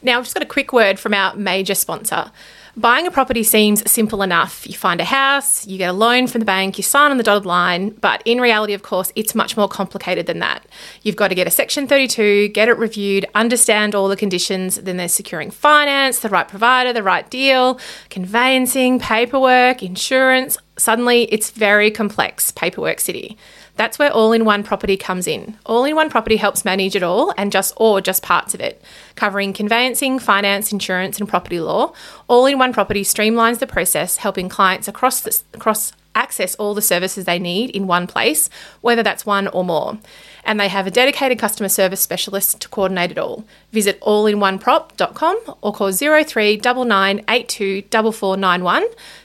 Now, 0.01 0.17
I've 0.17 0.23
just 0.23 0.33
got 0.33 0.43
a 0.43 0.47
quick 0.47 0.71
word 0.71 0.99
from 0.99 1.13
our 1.13 1.35
major 1.35 1.75
sponsor. 1.75 2.31
Buying 2.77 3.07
a 3.07 3.11
property 3.11 3.41
seems 3.41 3.89
simple 3.89 4.21
enough. 4.21 4.67
You 4.67 4.75
find 4.75 5.01
a 5.01 5.03
house, 5.03 5.65
you 5.65 5.79
get 5.79 5.89
a 5.89 5.93
loan 5.93 6.27
from 6.27 6.37
the 6.37 6.45
bank, 6.45 6.77
you 6.77 6.83
sign 6.83 7.09
on 7.09 7.17
the 7.17 7.23
dotted 7.23 7.47
line, 7.47 7.89
but 7.89 8.21
in 8.23 8.39
reality, 8.39 8.75
of 8.75 8.83
course, 8.83 9.11
it's 9.15 9.33
much 9.33 9.57
more 9.57 9.67
complicated 9.67 10.27
than 10.27 10.37
that. 10.39 10.63
You've 11.01 11.15
got 11.15 11.29
to 11.29 11.35
get 11.35 11.47
a 11.47 11.49
Section 11.49 11.87
32, 11.87 12.49
get 12.49 12.69
it 12.69 12.77
reviewed, 12.77 13.25
understand 13.33 13.95
all 13.95 14.07
the 14.07 14.15
conditions, 14.15 14.75
then 14.75 14.97
there's 14.97 15.11
securing 15.11 15.49
finance, 15.49 16.19
the 16.19 16.29
right 16.29 16.47
provider, 16.47 16.93
the 16.93 17.01
right 17.01 17.27
deal, 17.31 17.79
conveyancing, 18.11 18.99
paperwork, 18.99 19.81
insurance. 19.81 20.59
Suddenly, 20.77 21.23
it's 21.33 21.49
very 21.49 21.89
complex 21.89 22.51
paperwork 22.51 22.99
city. 22.99 23.39
That's 23.77 23.99
where 23.99 24.11
all 24.11 24.33
in 24.33 24.43
one 24.43 24.63
property 24.63 24.97
comes 24.97 25.27
in. 25.27 25.57
All 25.65 25.85
in 25.85 25.95
one 25.95 26.09
property 26.09 26.37
helps 26.37 26.65
manage 26.65 26.95
it 26.95 27.03
all 27.03 27.33
and 27.37 27.51
just 27.51 27.73
or 27.77 28.01
just 28.01 28.23
parts 28.23 28.53
of 28.53 28.59
it, 28.59 28.81
covering 29.15 29.53
conveyancing, 29.53 30.19
finance, 30.19 30.71
insurance, 30.71 31.19
and 31.19 31.29
property 31.29 31.59
law. 31.59 31.93
All 32.27 32.47
in 32.47 32.57
one 32.57 32.73
property 32.73 33.03
streamlines 33.03 33.59
the 33.59 33.67
process, 33.67 34.17
helping 34.17 34.49
clients 34.49 34.87
across 34.87 35.21
the, 35.21 35.39
across 35.53 35.93
access 36.17 36.55
all 36.55 36.73
the 36.73 36.81
services 36.81 37.25
they 37.25 37.37
need 37.37 37.69
in 37.69 37.85
one 37.85 38.07
place, 38.07 38.49
whether 38.81 39.03
that's 39.03 39.23
one 39.25 39.47
or 39.49 39.63
more. 39.63 39.99
And 40.43 40.59
they 40.59 40.67
have 40.67 40.87
a 40.87 40.91
dedicated 40.91 41.37
customer 41.37 41.69
service 41.69 42.01
specialist 42.01 42.59
to 42.61 42.69
coordinate 42.69 43.11
it 43.11 43.19
all. 43.19 43.45
Visit 43.71 44.01
allinOneProp.com 44.01 45.39
or 45.61 45.73
call 45.73 45.91
0399824491 45.91 48.83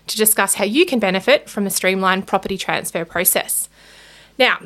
to 0.09 0.17
discuss 0.17 0.55
how 0.55 0.65
you 0.65 0.85
can 0.85 0.99
benefit 0.99 1.49
from 1.49 1.67
a 1.67 1.71
streamlined 1.71 2.27
property 2.27 2.59
transfer 2.59 3.07
process. 3.07 3.71
Now, 4.39 4.59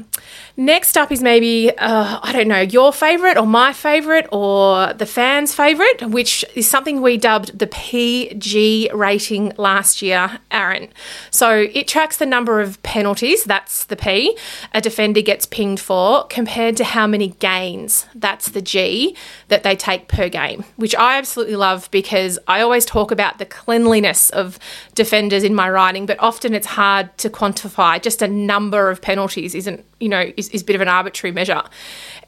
next 0.56 0.96
up 0.96 1.10
is 1.10 1.22
maybe, 1.22 1.70
uh, 1.76 2.20
I 2.22 2.32
don't 2.32 2.48
know, 2.48 2.60
your 2.60 2.92
favourite 2.92 3.36
or 3.36 3.46
my 3.46 3.72
favourite 3.72 4.26
or 4.30 4.92
the 4.92 5.06
fans' 5.06 5.54
favourite, 5.54 6.08
which 6.08 6.44
is 6.54 6.68
something 6.68 7.02
we 7.02 7.16
dubbed 7.16 7.58
the 7.58 7.66
PG 7.66 8.90
rating 8.94 9.52
last 9.56 10.02
year, 10.02 10.38
Aaron. 10.50 10.88
So 11.30 11.66
it 11.72 11.88
tracks 11.88 12.16
the 12.16 12.26
number 12.26 12.60
of 12.60 12.80
penalties, 12.82 13.44
that's 13.44 13.84
the 13.84 13.96
P, 13.96 14.36
a 14.72 14.80
defender 14.80 15.20
gets 15.20 15.46
pinged 15.46 15.80
for, 15.80 16.26
compared 16.28 16.76
to 16.76 16.85
how 16.85 17.06
many 17.06 17.28
gains, 17.40 18.06
that's 18.14 18.49
the 18.49 18.62
G, 18.62 19.16
that 19.49 19.62
they 19.62 19.75
take 19.75 20.08
per 20.08 20.28
game, 20.28 20.64
which 20.76 20.94
I 20.94 21.18
absolutely 21.18 21.56
love 21.56 21.90
because 21.90 22.38
I 22.46 22.61
always 22.61 22.85
talk 22.85 23.11
about 23.11 23.38
the 23.38 23.46
cleanliness 23.46 24.30
of 24.30 24.58
defenders 24.94 25.42
in 25.42 25.54
my 25.54 25.68
writing, 25.68 26.06
but 26.06 26.18
often 26.20 26.54
it's 26.54 26.66
hard 26.66 27.16
to 27.18 27.28
quantify 27.28 28.00
just 28.00 28.23
a 28.23 28.28
number 28.28 28.90
of 28.90 29.02
penalties 29.02 29.54
isn't, 29.56 29.84
you 30.00 30.08
know, 30.08 30.32
is, 30.36 30.48
is 30.50 30.62
a 30.62 30.64
bit 30.64 30.76
of 30.76 30.82
an 30.82 30.88
arbitrary 30.88 31.32
measure. 31.32 31.62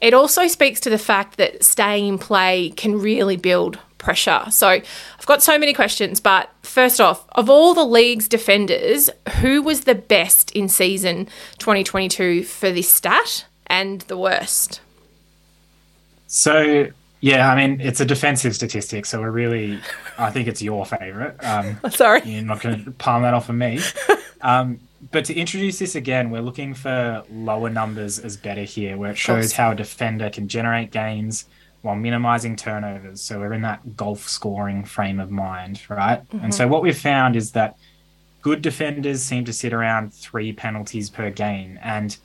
It 0.01 0.13
also 0.13 0.47
speaks 0.47 0.79
to 0.81 0.89
the 0.89 0.97
fact 0.97 1.37
that 1.37 1.63
staying 1.63 2.07
in 2.07 2.17
play 2.17 2.71
can 2.71 2.99
really 2.99 3.37
build 3.37 3.79
pressure. 3.97 4.45
So 4.49 4.67
I've 4.67 5.25
got 5.25 5.43
so 5.43 5.59
many 5.59 5.73
questions, 5.73 6.19
but 6.19 6.49
first 6.63 6.99
off, 6.99 7.25
of 7.33 7.49
all 7.49 7.73
the 7.73 7.83
league's 7.83 8.27
defenders, 8.27 9.09
who 9.41 9.61
was 9.61 9.81
the 9.81 9.95
best 9.95 10.51
in 10.51 10.67
season 10.69 11.25
2022 11.59 12.43
for 12.43 12.71
this 12.71 12.89
stat 12.89 13.45
and 13.67 14.01
the 14.01 14.17
worst? 14.17 14.81
So 16.27 16.87
yeah, 17.21 17.51
I 17.51 17.55
mean 17.55 17.81
it's 17.81 17.99
a 17.99 18.05
defensive 18.05 18.55
statistic, 18.55 19.05
so 19.05 19.19
we're 19.19 19.31
really, 19.31 19.79
I 20.17 20.31
think 20.31 20.47
it's 20.47 20.61
your 20.61 20.85
favourite. 20.85 21.35
Um, 21.43 21.77
Sorry, 21.89 22.21
you're 22.23 22.43
not 22.43 22.61
going 22.61 22.85
to 22.85 22.91
palm 22.91 23.23
that 23.23 23.33
off 23.33 23.49
of 23.49 23.55
me. 23.55 23.79
Um, 24.41 24.79
but 25.11 25.25
to 25.25 25.33
introduce 25.33 25.79
this 25.79 25.95
again, 25.95 26.29
we're 26.29 26.41
looking 26.41 26.73
for 26.73 27.23
lower 27.31 27.69
numbers 27.69 28.19
as 28.19 28.37
better 28.37 28.63
here, 28.63 28.97
where 28.97 29.11
it 29.11 29.17
shows 29.17 29.53
how 29.53 29.71
a 29.71 29.75
defender 29.75 30.29
can 30.29 30.47
generate 30.47 30.91
gains 30.91 31.45
while 31.81 31.95
minimizing 31.95 32.55
turnovers. 32.55 33.21
So 33.21 33.39
we're 33.39 33.53
in 33.53 33.61
that 33.61 33.95
golf 33.95 34.27
scoring 34.27 34.83
frame 34.83 35.19
of 35.19 35.31
mind, 35.31 35.81
right? 35.89 36.27
Mm-hmm. 36.29 36.45
And 36.45 36.55
so 36.55 36.67
what 36.67 36.81
we've 36.81 36.97
found 36.97 37.35
is 37.35 37.51
that 37.53 37.77
good 38.41 38.61
defenders 38.61 39.23
seem 39.23 39.45
to 39.45 39.53
sit 39.53 39.73
around 39.73 40.13
three 40.13 40.51
penalties 40.51 41.09
per 41.09 41.29
game. 41.29 41.79
And 41.81 42.15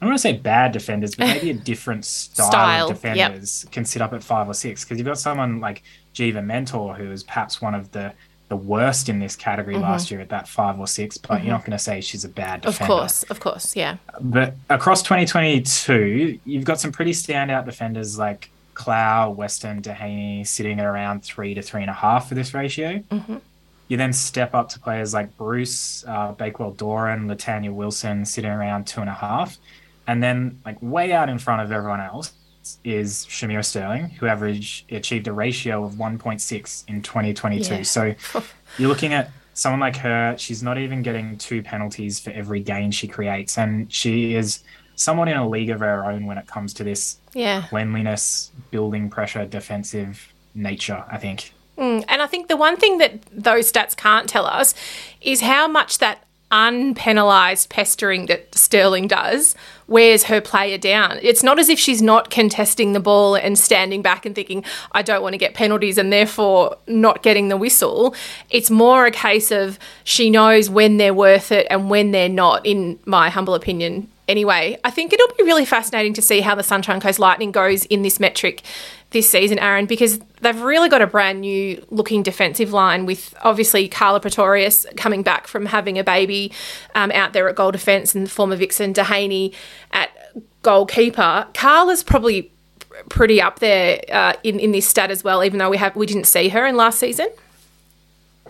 I 0.00 0.04
don't 0.04 0.10
want 0.10 0.18
to 0.18 0.22
say 0.22 0.32
bad 0.32 0.72
defenders, 0.72 1.14
but 1.14 1.26
maybe 1.26 1.50
a 1.50 1.54
different 1.70 2.04
style, 2.04 2.50
style. 2.50 2.88
of 2.88 2.94
defenders 2.94 3.64
yep. 3.64 3.72
can 3.72 3.84
sit 3.84 4.00
up 4.00 4.12
at 4.12 4.22
five 4.22 4.48
or 4.48 4.54
six. 4.54 4.84
Because 4.84 4.98
you've 4.98 5.06
got 5.06 5.18
someone 5.18 5.60
like 5.60 5.82
Geva 6.14 6.42
Mentor, 6.42 6.94
who 6.94 7.10
is 7.10 7.22
perhaps 7.22 7.60
one 7.60 7.74
of 7.74 7.90
the 7.92 8.12
the 8.52 8.56
worst 8.56 9.08
in 9.08 9.18
this 9.18 9.34
category 9.34 9.76
mm-hmm. 9.76 9.84
last 9.84 10.10
year 10.10 10.20
at 10.20 10.28
that 10.28 10.46
five 10.46 10.78
or 10.78 10.86
six, 10.86 11.16
but 11.16 11.30
mm-hmm. 11.30 11.46
you're 11.46 11.54
not 11.54 11.62
going 11.64 11.72
to 11.72 11.78
say 11.78 12.02
she's 12.02 12.26
a 12.26 12.28
bad 12.28 12.60
defender. 12.60 12.92
Of 12.92 12.98
course, 12.98 13.22
of 13.24 13.40
course, 13.40 13.74
yeah. 13.74 13.96
But 14.20 14.56
across 14.68 15.02
2022, 15.02 16.38
you've 16.44 16.66
got 16.66 16.78
some 16.78 16.92
pretty 16.92 17.12
standout 17.12 17.64
defenders 17.64 18.18
like 18.18 18.50
Klau, 18.74 19.34
Weston, 19.34 19.80
Dehaney 19.80 20.46
sitting 20.46 20.78
at 20.80 20.84
around 20.84 21.24
three 21.24 21.54
to 21.54 21.62
three 21.62 21.80
and 21.80 21.88
a 21.88 21.94
half 21.94 22.28
for 22.28 22.34
this 22.34 22.52
ratio. 22.52 23.02
Mm-hmm. 23.10 23.36
You 23.88 23.96
then 23.96 24.12
step 24.12 24.54
up 24.54 24.68
to 24.70 24.78
players 24.78 25.14
like 25.14 25.34
Bruce, 25.38 26.04
uh, 26.06 26.32
Bakewell 26.32 26.72
Doran, 26.72 27.28
Latanya 27.28 27.72
Wilson 27.72 28.26
sitting 28.26 28.50
around 28.50 28.86
two 28.86 29.00
and 29.00 29.08
a 29.08 29.14
half. 29.14 29.56
And 30.06 30.22
then, 30.22 30.60
like, 30.66 30.76
way 30.82 31.12
out 31.12 31.30
in 31.30 31.38
front 31.38 31.62
of 31.62 31.72
everyone 31.72 32.02
else, 32.02 32.32
is 32.84 33.26
Shamera 33.26 33.64
Sterling, 33.64 34.10
who 34.10 34.26
averaged 34.26 34.90
achieved 34.92 35.26
a 35.28 35.32
ratio 35.32 35.84
of 35.84 35.94
1.6 35.94 36.84
in 36.88 37.02
2022. 37.02 37.74
Yeah. 37.74 37.82
So 37.82 38.14
you're 38.78 38.88
looking 38.88 39.12
at 39.12 39.30
someone 39.54 39.80
like 39.80 39.96
her, 39.96 40.36
she's 40.38 40.62
not 40.62 40.78
even 40.78 41.02
getting 41.02 41.36
two 41.38 41.62
penalties 41.62 42.18
for 42.20 42.30
every 42.30 42.60
gain 42.60 42.90
she 42.90 43.06
creates, 43.08 43.58
and 43.58 43.92
she 43.92 44.34
is 44.34 44.60
somewhat 44.96 45.28
in 45.28 45.36
a 45.36 45.48
league 45.48 45.70
of 45.70 45.80
her 45.80 46.04
own 46.04 46.26
when 46.26 46.38
it 46.38 46.46
comes 46.46 46.72
to 46.74 46.84
this 46.84 47.18
Yeah. 47.34 47.64
cleanliness, 47.68 48.50
building 48.70 49.10
pressure, 49.10 49.44
defensive 49.46 50.32
nature. 50.54 51.04
I 51.10 51.18
think. 51.18 51.52
Mm, 51.78 52.04
and 52.08 52.20
I 52.22 52.26
think 52.26 52.48
the 52.48 52.56
one 52.56 52.76
thing 52.76 52.98
that 52.98 53.22
those 53.32 53.72
stats 53.72 53.96
can't 53.96 54.28
tell 54.28 54.46
us 54.46 54.74
is 55.20 55.40
how 55.40 55.66
much 55.66 55.98
that 55.98 56.24
unpenalised 56.52 57.70
pestering 57.70 58.26
that 58.26 58.54
Sterling 58.54 59.08
does 59.08 59.54
wears 59.88 60.24
her 60.24 60.40
player 60.40 60.78
down. 60.78 61.18
It's 61.22 61.42
not 61.42 61.58
as 61.58 61.68
if 61.68 61.78
she's 61.78 62.02
not 62.02 62.30
contesting 62.30 62.92
the 62.92 63.00
ball 63.00 63.34
and 63.34 63.58
standing 63.58 64.02
back 64.02 64.24
and 64.26 64.34
thinking, 64.34 64.64
I 64.92 65.02
don't 65.02 65.22
want 65.22 65.32
to 65.32 65.38
get 65.38 65.54
penalties 65.54 65.98
and 65.98 66.12
therefore 66.12 66.76
not 66.86 67.22
getting 67.22 67.48
the 67.48 67.56
whistle. 67.56 68.14
It's 68.50 68.70
more 68.70 69.06
a 69.06 69.10
case 69.10 69.50
of 69.50 69.78
she 70.04 70.30
knows 70.30 70.70
when 70.70 70.98
they're 70.98 71.14
worth 71.14 71.50
it 71.50 71.66
and 71.70 71.90
when 71.90 72.10
they're 72.10 72.28
not, 72.28 72.64
in 72.64 72.98
my 73.06 73.30
humble 73.30 73.54
opinion. 73.54 74.08
Anyway, 74.28 74.78
I 74.84 74.90
think 74.90 75.12
it'll 75.12 75.34
be 75.36 75.42
really 75.42 75.64
fascinating 75.64 76.14
to 76.14 76.22
see 76.22 76.40
how 76.40 76.54
the 76.54 76.62
Sunshine 76.62 77.00
Coast 77.00 77.18
Lightning 77.18 77.50
goes 77.50 77.84
in 77.86 78.02
this 78.02 78.20
metric 78.20 78.62
this 79.10 79.28
season, 79.28 79.58
Aaron, 79.58 79.86
because 79.86 80.20
they've 80.40 80.60
really 80.60 80.88
got 80.88 81.02
a 81.02 81.06
brand 81.06 81.40
new 81.40 81.84
looking 81.90 82.22
defensive 82.22 82.72
line 82.72 83.04
with 83.04 83.34
obviously 83.42 83.88
Karla 83.88 84.20
Pretorius 84.20 84.86
coming 84.96 85.22
back 85.22 85.46
from 85.46 85.66
having 85.66 85.98
a 85.98 86.04
baby 86.04 86.52
um, 86.94 87.10
out 87.12 87.32
there 87.32 87.48
at 87.48 87.56
goal 87.56 87.72
defence 87.72 88.14
and 88.14 88.26
the 88.26 88.30
former 88.30 88.56
Vixen 88.56 88.94
Dehaney 88.94 89.54
at 89.90 90.10
goalkeeper. 90.62 91.46
Karla's 91.52 92.02
probably 92.02 92.50
pretty 93.08 93.40
up 93.40 93.58
there 93.58 94.00
uh, 94.12 94.34
in 94.42 94.58
in 94.58 94.72
this 94.72 94.86
stat 94.86 95.10
as 95.10 95.24
well, 95.24 95.44
even 95.44 95.58
though 95.58 95.70
we 95.70 95.76
have 95.76 95.94
we 95.96 96.06
didn't 96.06 96.26
see 96.26 96.48
her 96.48 96.66
in 96.66 96.76
last 96.76 96.98
season. 96.98 97.28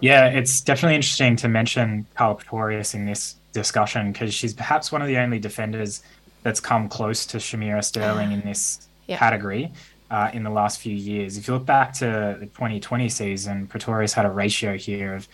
Yeah, 0.00 0.26
it's 0.26 0.60
definitely 0.60 0.96
interesting 0.96 1.36
to 1.36 1.48
mention 1.48 2.06
Karla 2.16 2.36
Pretorius 2.36 2.94
in 2.94 3.06
this 3.06 3.36
discussion 3.52 4.12
because 4.12 4.32
she's 4.34 4.54
perhaps 4.54 4.90
one 4.90 5.02
of 5.02 5.08
the 5.08 5.18
only 5.18 5.38
defenders 5.38 6.02
that's 6.42 6.60
come 6.60 6.88
close 6.88 7.24
to 7.26 7.36
Shamera 7.38 7.84
Sterling 7.84 8.32
in 8.32 8.40
this 8.40 8.88
Yeah. 9.08 9.18
category 9.18 9.72
uh, 10.12 10.30
in 10.32 10.44
the 10.44 10.50
last 10.50 10.80
few 10.80 10.94
years. 10.94 11.36
If 11.36 11.48
you 11.48 11.54
look 11.54 11.66
back 11.66 11.92
to 11.94 12.36
the 12.38 12.46
2020 12.46 13.08
season, 13.08 13.66
Pretorius 13.66 14.12
had 14.12 14.24
a 14.26 14.30
ratio 14.30 14.76
here 14.76 15.16
of 15.16 15.26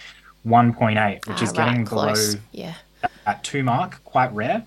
1.8, 0.46 1.26
which 1.26 1.42
is 1.42 1.50
Ah, 1.50 1.60
right, 1.62 1.68
getting 1.68 1.84
below 1.84 2.14
Yeah. 2.52 2.74
that 3.26 3.44
two 3.44 3.62
mark, 3.62 4.02
quite 4.04 4.32
rare. 4.32 4.64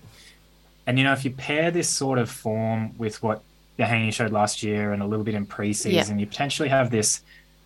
And 0.86 0.98
you 0.98 1.04
know, 1.04 1.12
if 1.12 1.24
you 1.24 1.32
pair 1.32 1.72
this 1.72 1.88
sort 1.88 2.18
of 2.20 2.30
form 2.30 2.96
with 2.96 3.20
what 3.24 3.42
Dehaney 3.78 4.12
showed 4.12 4.32
last 4.32 4.62
year 4.62 4.92
and 4.92 5.02
a 5.02 5.06
little 5.06 5.24
bit 5.24 5.34
in 5.34 5.46
preseason, 5.46 6.20
you 6.20 6.26
potentially 6.26 6.68
have 6.68 6.90
this 6.90 7.22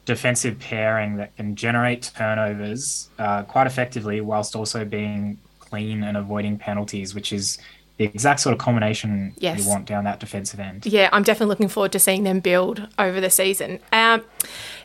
defensive 0.06 0.58
pairing 0.58 1.16
that 1.16 1.36
can 1.36 1.54
generate 1.54 2.10
turnovers 2.16 3.10
uh, 3.18 3.42
quite 3.42 3.66
effectively, 3.66 4.20
whilst 4.22 4.56
also 4.56 4.84
being 4.86 5.38
clean 5.68 6.02
and 6.02 6.16
avoiding 6.16 6.58
penalties, 6.58 7.14
which 7.14 7.32
is 7.32 7.58
the 7.98 8.04
exact 8.04 8.40
sort 8.40 8.52
of 8.52 8.58
combination 8.58 9.32
Yes. 9.38 9.58
you 9.64 9.66
want 9.70 9.86
down 9.86 10.04
that 10.04 10.20
defensive 10.20 10.60
end. 10.60 10.84
Yeah, 10.84 11.08
I'm 11.12 11.22
definitely 11.22 11.46
looking 11.48 11.68
forward 11.68 11.92
to 11.92 11.98
seeing 11.98 12.24
them 12.24 12.40
build 12.40 12.86
over 12.98 13.22
the 13.22 13.30
season. 13.30 13.78
Um, 13.90 14.22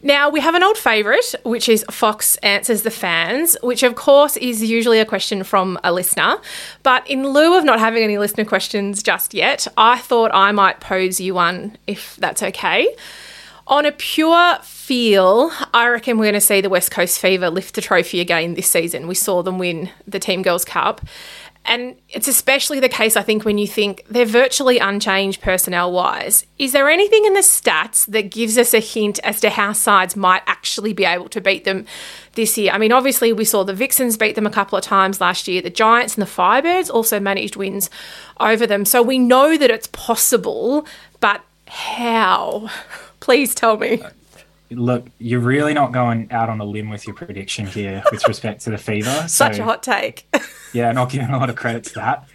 now, 0.02 0.30
we 0.30 0.40
have 0.40 0.56
an 0.56 0.64
old 0.64 0.78
favourite, 0.78 1.36
which 1.44 1.68
is 1.68 1.84
Fox 1.92 2.38
Answers 2.38 2.84
the 2.84 2.90
Fans, 2.92 3.58
which 3.62 3.84
of 3.84 3.96
course 3.96 4.38
is 4.38 4.64
usually 4.64 5.00
a 5.00 5.06
question 5.06 5.44
from 5.44 5.78
a 5.84 5.92
listener. 5.92 6.38
But 6.84 7.06
in 7.10 7.28
lieu 7.28 7.58
of 7.58 7.66
not 7.66 7.80
having 7.80 8.02
any 8.02 8.18
listener 8.18 8.46
questions 8.46 9.04
just 9.04 9.34
yet, 9.34 9.68
I 9.76 9.98
thought 10.00 10.32
I 10.34 10.54
might 10.54 10.80
pose 10.80 11.20
you 11.20 11.34
one 11.34 11.78
if 11.88 12.16
that's 12.16 12.42
okay. 12.42 12.96
On 13.72 13.86
a 13.86 13.94
pure 13.94 14.58
feel, 14.64 15.50
I 15.74 15.88
reckon 15.88 16.18
we're 16.18 16.26
going 16.26 16.34
to 16.34 16.42
see 16.42 16.60
the 16.60 16.68
West 16.68 16.92
Coast 16.92 17.20
Fever 17.20 17.50
lift 17.50 17.74
the 17.74 17.80
trophy 17.80 18.20
again 18.20 18.56
this 18.56 18.70
season. 18.70 19.08
We 19.08 19.16
saw 19.16 19.44
them 19.44 19.60
win 19.60 19.90
the 20.06 20.20
Team 20.20 20.42
Girls 20.42 20.66
Cup. 20.66 21.00
And 21.64 21.96
it's 22.10 22.28
especially 22.28 22.82
the 22.82 22.90
case, 22.90 23.16
I 23.16 23.22
think, 23.22 23.46
when 23.46 23.58
you 23.58 23.68
think 23.68 24.04
they're 24.10 24.26
virtually 24.26 24.78
unchanged 24.80 25.42
personnel 25.42 25.90
wise. 25.94 26.46
Is 26.60 26.74
there 26.74 26.90
anything 26.90 27.24
in 27.24 27.34
the 27.34 27.40
stats 27.40 28.06
that 28.08 28.30
gives 28.30 28.58
us 28.58 28.74
a 28.74 28.80
hint 28.80 29.20
as 29.24 29.40
to 29.40 29.50
how 29.50 29.72
sides 29.72 30.18
might 30.18 30.42
actually 30.48 30.92
be 30.92 31.06
able 31.06 31.30
to 31.30 31.40
beat 31.40 31.64
them 31.64 31.86
this 32.34 32.58
year? 32.58 32.74
I 32.74 32.78
mean, 32.78 32.92
obviously, 32.92 33.32
we 33.32 33.46
saw 33.46 33.64
the 33.64 33.74
Vixens 33.74 34.18
beat 34.18 34.36
them 34.36 34.48
a 34.48 34.52
couple 34.52 34.78
of 34.78 34.84
times 34.84 35.22
last 35.22 35.48
year. 35.48 35.62
The 35.62 35.70
Giants 35.70 36.16
and 36.16 36.22
the 36.24 36.30
Firebirds 36.30 36.90
also 36.90 37.22
managed 37.22 37.56
wins 37.56 37.90
over 38.38 38.68
them. 38.68 38.84
So 38.84 39.02
we 39.02 39.18
know 39.18 39.58
that 39.58 39.72
it's 39.72 39.88
possible, 39.88 40.86
but 41.22 41.42
how? 41.68 42.70
Please 43.22 43.56
tell 43.56 43.78
me. 43.78 44.04
Look, 44.70 45.08
you're 45.20 45.40
really 45.40 45.74
not 45.74 45.92
going 45.92 46.32
out 46.32 46.50
on 46.50 46.60
a 46.60 46.66
limb 46.66 46.90
with 46.90 47.06
your 47.06 47.16
prediction 47.16 47.68
here 47.68 48.04
with 48.12 48.28
respect 48.28 48.62
to 48.62 48.70
the 48.70 48.78
Fever. 48.78 49.26
Such 49.28 49.58
so- 49.58 49.64
a 49.64 49.66
hot 49.66 49.84
take. 49.84 50.28
Yeah, 50.74 50.94
not 50.94 51.10
giving 51.10 51.30
a 51.30 51.38
lot 51.38 51.50
of 51.50 51.58
credit 51.58 51.84
to 51.84 51.94
that. 51.96 52.30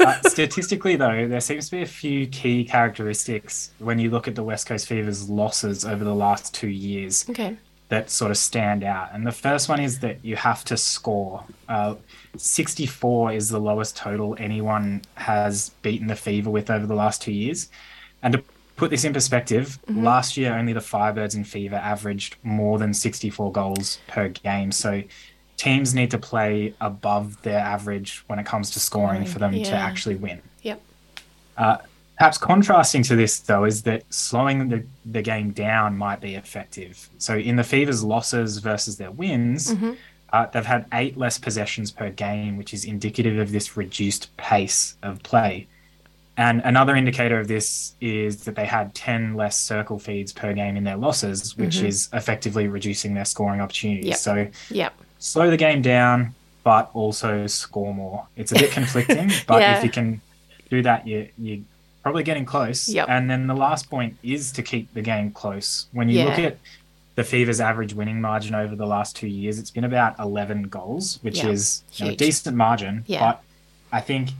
Uh, 0.00 0.20
statistically, 0.28 0.96
though, 0.96 1.28
there 1.28 1.40
seems 1.40 1.66
to 1.66 1.76
be 1.76 1.82
a 1.82 1.86
few 1.86 2.26
key 2.26 2.64
characteristics 2.64 3.70
when 3.78 4.00
you 4.00 4.10
look 4.10 4.26
at 4.26 4.34
the 4.34 4.42
West 4.42 4.66
Coast 4.66 4.88
Fever's 4.88 5.30
losses 5.30 5.84
over 5.84 6.02
the 6.02 6.12
last 6.12 6.52
two 6.52 6.66
years 6.66 7.24
okay. 7.30 7.56
that 7.90 8.10
sort 8.10 8.32
of 8.32 8.38
stand 8.38 8.82
out. 8.82 9.10
And 9.12 9.24
the 9.24 9.30
first 9.30 9.68
one 9.68 9.78
is 9.78 10.00
that 10.00 10.18
you 10.24 10.34
have 10.34 10.64
to 10.64 10.76
score. 10.76 11.44
Uh, 11.68 11.94
64 12.36 13.34
is 13.34 13.50
the 13.50 13.60
lowest 13.60 13.96
total 13.96 14.34
anyone 14.40 15.02
has 15.14 15.70
beaten 15.82 16.08
the 16.08 16.16
Fever 16.16 16.50
with 16.50 16.70
over 16.70 16.86
the 16.86 16.96
last 16.96 17.22
two 17.22 17.32
years. 17.32 17.68
And 18.20 18.32
to 18.32 18.42
put 18.76 18.90
this 18.90 19.04
in 19.04 19.12
perspective, 19.12 19.78
mm-hmm. 19.86 20.04
last 20.04 20.36
year 20.36 20.56
only 20.56 20.72
the 20.72 20.80
Firebirds 20.80 21.34
and 21.34 21.46
Fever 21.46 21.76
averaged 21.76 22.36
more 22.42 22.78
than 22.78 22.92
64 22.94 23.50
goals 23.52 23.98
per 24.06 24.28
game. 24.28 24.70
So 24.70 25.02
teams 25.56 25.94
need 25.94 26.10
to 26.10 26.18
play 26.18 26.74
above 26.80 27.40
their 27.42 27.58
average 27.58 28.22
when 28.26 28.38
it 28.38 28.46
comes 28.46 28.70
to 28.72 28.80
scoring 28.80 29.24
for 29.24 29.38
them 29.38 29.52
to 29.52 29.72
actually 29.72 30.16
win. 30.16 30.40
Yep. 30.62 30.80
Uh, 31.56 31.78
perhaps 32.18 32.38
contrasting 32.38 33.02
to 33.04 33.16
this, 33.16 33.38
though, 33.40 33.64
is 33.64 33.82
that 33.82 34.02
slowing 34.12 34.68
the, 34.68 34.84
the 35.06 35.22
game 35.22 35.52
down 35.52 35.96
might 35.96 36.20
be 36.20 36.34
effective. 36.34 37.08
So, 37.18 37.38
in 37.38 37.56
the 37.56 37.64
Fever's 37.64 38.04
losses 38.04 38.58
versus 38.58 38.98
their 38.98 39.10
wins, 39.10 39.72
mm-hmm. 39.72 39.92
uh, 40.32 40.46
they've 40.46 40.66
had 40.66 40.86
eight 40.92 41.16
less 41.16 41.38
possessions 41.38 41.90
per 41.90 42.10
game, 42.10 42.58
which 42.58 42.74
is 42.74 42.84
indicative 42.84 43.38
of 43.38 43.52
this 43.52 43.76
reduced 43.76 44.36
pace 44.36 44.96
of 45.02 45.22
play. 45.22 45.66
And 46.38 46.60
another 46.64 46.94
indicator 46.96 47.40
of 47.40 47.48
this 47.48 47.94
is 48.00 48.44
that 48.44 48.54
they 48.56 48.66
had 48.66 48.94
10 48.94 49.34
less 49.34 49.56
circle 49.58 49.98
feeds 49.98 50.32
per 50.32 50.52
game 50.52 50.76
in 50.76 50.84
their 50.84 50.96
losses, 50.96 51.56
which 51.56 51.76
mm-hmm. 51.76 51.86
is 51.86 52.08
effectively 52.12 52.68
reducing 52.68 53.14
their 53.14 53.24
scoring 53.24 53.60
opportunities. 53.60 54.06
Yep. 54.06 54.16
So, 54.18 54.46
Yep. 54.70 54.94
slow 55.18 55.50
the 55.50 55.56
game 55.56 55.80
down, 55.80 56.34
but 56.62 56.90
also 56.92 57.46
score 57.46 57.94
more. 57.94 58.26
It's 58.36 58.52
a 58.52 58.56
bit 58.56 58.70
conflicting, 58.80 59.30
but 59.46 59.62
Yeah. 59.62 59.78
if 59.78 59.84
you 59.84 59.90
can 59.90 60.20
do 60.68 60.82
that, 60.82 61.06
you 61.06 61.28
you're 61.38 61.60
probably 62.02 62.22
getting 62.22 62.44
close. 62.44 62.88
Yep. 62.88 63.06
And 63.08 63.30
then 63.30 63.46
the 63.46 63.54
last 63.54 63.88
point 63.88 64.16
is 64.22 64.52
to 64.52 64.62
keep 64.62 64.92
the 64.92 65.02
game 65.02 65.30
close. 65.30 65.86
When 65.92 66.08
you 66.08 66.24
look 66.24 66.38
at 66.38 66.58
the 67.14 67.24
Fever's 67.24 67.60
average 67.60 67.94
winning 67.94 68.20
margin 68.20 68.54
over 68.54 68.76
the 68.76 68.86
last 68.86 69.16
two 69.16 69.26
years, 69.26 69.58
it's 69.58 69.70
been 69.70 69.84
about 69.84 70.18
11 70.18 70.64
goals, 70.64 71.18
which 71.22 71.38
Yeah. 71.38 71.48
is 71.48 71.82
you 71.94 72.04
know, 72.04 72.10
a 72.12 72.14
decent 72.16 72.56
margin. 72.56 73.04
Yeah. 73.06 73.20
But 73.20 73.42
I 73.90 74.00
think 74.02 74.30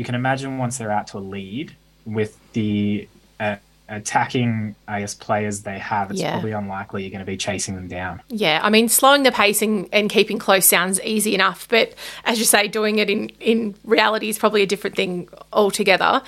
you 0.00 0.04
can 0.04 0.14
imagine 0.14 0.56
once 0.56 0.78
they're 0.78 0.90
out 0.90 1.08
to 1.08 1.18
a 1.18 1.20
lead 1.20 1.76
with 2.06 2.38
the 2.54 3.06
uh, 3.38 3.56
attacking, 3.90 4.74
I 4.88 5.00
guess, 5.00 5.14
players 5.14 5.60
they 5.62 5.78
have, 5.78 6.10
it's 6.10 6.20
Yeah. 6.20 6.32
probably 6.32 6.52
unlikely 6.52 7.02
you're 7.02 7.10
going 7.10 7.20
to 7.20 7.26
be 7.26 7.36
chasing 7.36 7.74
them 7.74 7.88
down. 7.88 8.22
Yeah, 8.28 8.60
I 8.62 8.70
mean, 8.70 8.88
slowing 8.88 9.24
the 9.24 9.32
pacing 9.32 9.88
and 9.92 10.08
keeping 10.08 10.38
close 10.38 10.64
sounds 10.66 11.00
easy 11.02 11.34
enough, 11.34 11.66
but 11.68 11.92
as 12.24 12.38
you 12.38 12.44
say, 12.44 12.68
doing 12.68 12.98
it 12.98 13.10
in, 13.10 13.30
in 13.40 13.74
reality 13.84 14.28
is 14.28 14.38
probably 14.38 14.62
a 14.62 14.66
different 14.66 14.96
thing 14.96 15.28
altogether. 15.52 16.22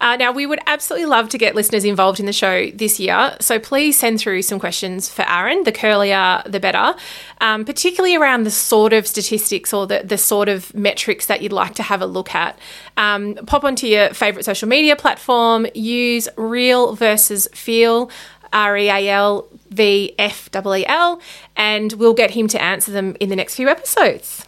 Uh, 0.00 0.16
now, 0.16 0.32
we 0.32 0.44
would 0.46 0.58
absolutely 0.66 1.06
love 1.06 1.28
to 1.30 1.38
get 1.38 1.54
listeners 1.54 1.84
involved 1.84 2.18
in 2.20 2.26
the 2.26 2.32
show 2.32 2.70
this 2.70 2.98
year, 2.98 3.36
so 3.40 3.58
please 3.58 3.98
send 3.98 4.18
through 4.20 4.42
some 4.42 4.58
questions 4.58 5.08
for 5.08 5.24
Aaron. 5.28 5.62
The 5.64 5.72
curlier, 5.72 6.42
the 6.50 6.60
better, 6.60 6.94
um, 7.40 7.64
particularly 7.64 8.16
around 8.16 8.42
the 8.44 8.50
sort 8.50 8.92
of 8.92 9.06
statistics 9.06 9.72
or 9.72 9.86
the, 9.86 10.02
the 10.04 10.18
sort 10.18 10.48
of 10.48 10.74
metrics 10.74 11.26
that 11.26 11.42
you'd 11.42 11.52
like 11.52 11.74
to 11.76 11.82
have 11.82 12.02
a 12.02 12.06
look 12.06 12.34
at. 12.34 12.58
Um, 12.96 13.34
pop 13.46 13.64
onto 13.64 13.86
your 13.86 14.10
favourite 14.14 14.44
social 14.44 14.68
media 14.68 14.96
platform, 14.96 15.66
use 15.74 16.28
Real 16.36 16.94
versus 17.04 17.46
Feel. 17.52 18.10
R 18.52 18.76
E 18.78 18.88
A 18.88 19.08
L 19.08 19.48
V 19.70 20.14
F 20.16 20.48
E 20.54 20.58
E 20.78 20.86
L, 20.86 21.20
and 21.56 21.92
we'll 21.94 22.14
get 22.14 22.30
him 22.30 22.46
to 22.48 22.62
answer 22.62 22.92
them 22.92 23.16
in 23.18 23.28
the 23.28 23.34
next 23.36 23.56
few 23.56 23.68
episodes. 23.68 24.44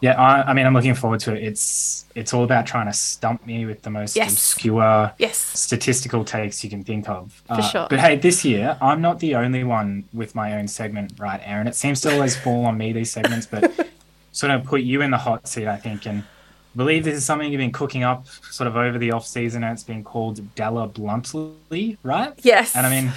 Yeah, 0.00 0.20
I, 0.20 0.50
I 0.50 0.52
mean, 0.52 0.66
I'm 0.66 0.74
looking 0.74 0.96
forward 0.96 1.20
to 1.20 1.34
it. 1.34 1.44
It's 1.44 2.04
it's 2.16 2.34
all 2.34 2.42
about 2.42 2.66
trying 2.66 2.86
to 2.86 2.92
stump 2.92 3.46
me 3.46 3.66
with 3.66 3.82
the 3.82 3.90
most 3.90 4.16
Yes. 4.16 4.32
obscure 4.32 5.12
Yes. 5.18 5.38
statistical 5.38 6.24
takes 6.24 6.64
you 6.64 6.70
can 6.70 6.82
think 6.82 7.08
of. 7.08 7.40
Uh, 7.48 7.62
sure. 7.62 7.86
But 7.88 8.00
hey, 8.00 8.16
this 8.16 8.44
year 8.44 8.76
I'm 8.82 9.00
not 9.00 9.20
the 9.20 9.36
only 9.36 9.62
one 9.62 10.04
with 10.12 10.34
my 10.34 10.56
own 10.58 10.66
segment, 10.66 11.12
right, 11.18 11.40
Aaron? 11.44 11.68
It 11.68 11.76
seems 11.76 12.00
to 12.02 12.12
always 12.12 12.34
fall 12.36 12.66
on 12.66 12.76
me 12.76 12.92
these 12.92 13.12
segments, 13.12 13.46
but 13.46 13.70
sort 14.32 14.50
of 14.50 14.64
put 14.64 14.80
you 14.82 15.02
in 15.02 15.10
the 15.12 15.18
hot 15.18 15.46
seat, 15.46 15.68
I 15.68 15.76
think, 15.76 16.04
and 16.06 16.24
believe 16.76 17.04
this 17.04 17.16
is 17.16 17.24
something 17.24 17.50
you've 17.50 17.58
been 17.58 17.72
cooking 17.72 18.02
up 18.02 18.26
sort 18.50 18.66
of 18.66 18.76
over 18.76 18.98
the 18.98 19.12
off 19.12 19.26
season, 19.26 19.64
and 19.64 19.72
it's 19.72 19.82
been 19.82 20.04
called 20.04 20.54
Della 20.54 20.86
Bluntly, 20.86 21.98
right? 22.02 22.32
Yes. 22.42 22.74
And 22.74 22.86
I 22.86 22.90
mean, 22.90 23.12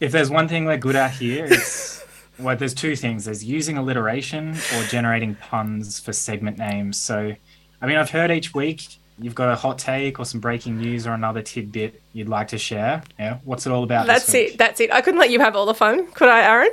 if 0.00 0.12
there's 0.12 0.30
one 0.30 0.48
thing 0.48 0.64
we're 0.64 0.76
good 0.76 0.96
at 0.96 1.12
here, 1.12 1.46
it's 1.46 2.04
well, 2.38 2.56
there's 2.56 2.74
two 2.74 2.96
things. 2.96 3.24
There's 3.24 3.44
using 3.44 3.76
alliteration 3.76 4.56
or 4.76 4.84
generating 4.84 5.34
puns 5.36 6.00
for 6.00 6.12
segment 6.12 6.58
names. 6.58 6.98
So, 6.98 7.34
I 7.80 7.86
mean, 7.86 7.96
I've 7.96 8.10
heard 8.10 8.30
each 8.30 8.54
week 8.54 8.96
you've 9.22 9.34
got 9.34 9.50
a 9.50 9.56
hot 9.56 9.78
take 9.78 10.18
or 10.18 10.24
some 10.24 10.40
breaking 10.40 10.78
news 10.78 11.06
or 11.06 11.12
another 11.12 11.42
tidbit 11.42 12.02
you'd 12.12 12.28
like 12.28 12.48
to 12.48 12.58
share. 12.58 13.02
Yeah, 13.18 13.38
what's 13.44 13.66
it 13.66 13.70
all 13.70 13.84
about? 13.84 14.06
That's 14.06 14.32
it. 14.34 14.58
That's 14.58 14.80
it. 14.80 14.92
I 14.92 15.00
couldn't 15.00 15.20
let 15.20 15.30
you 15.30 15.40
have 15.40 15.56
all 15.56 15.66
the 15.66 15.74
fun, 15.74 16.10
could 16.12 16.28
I, 16.28 16.42
Aaron? 16.42 16.70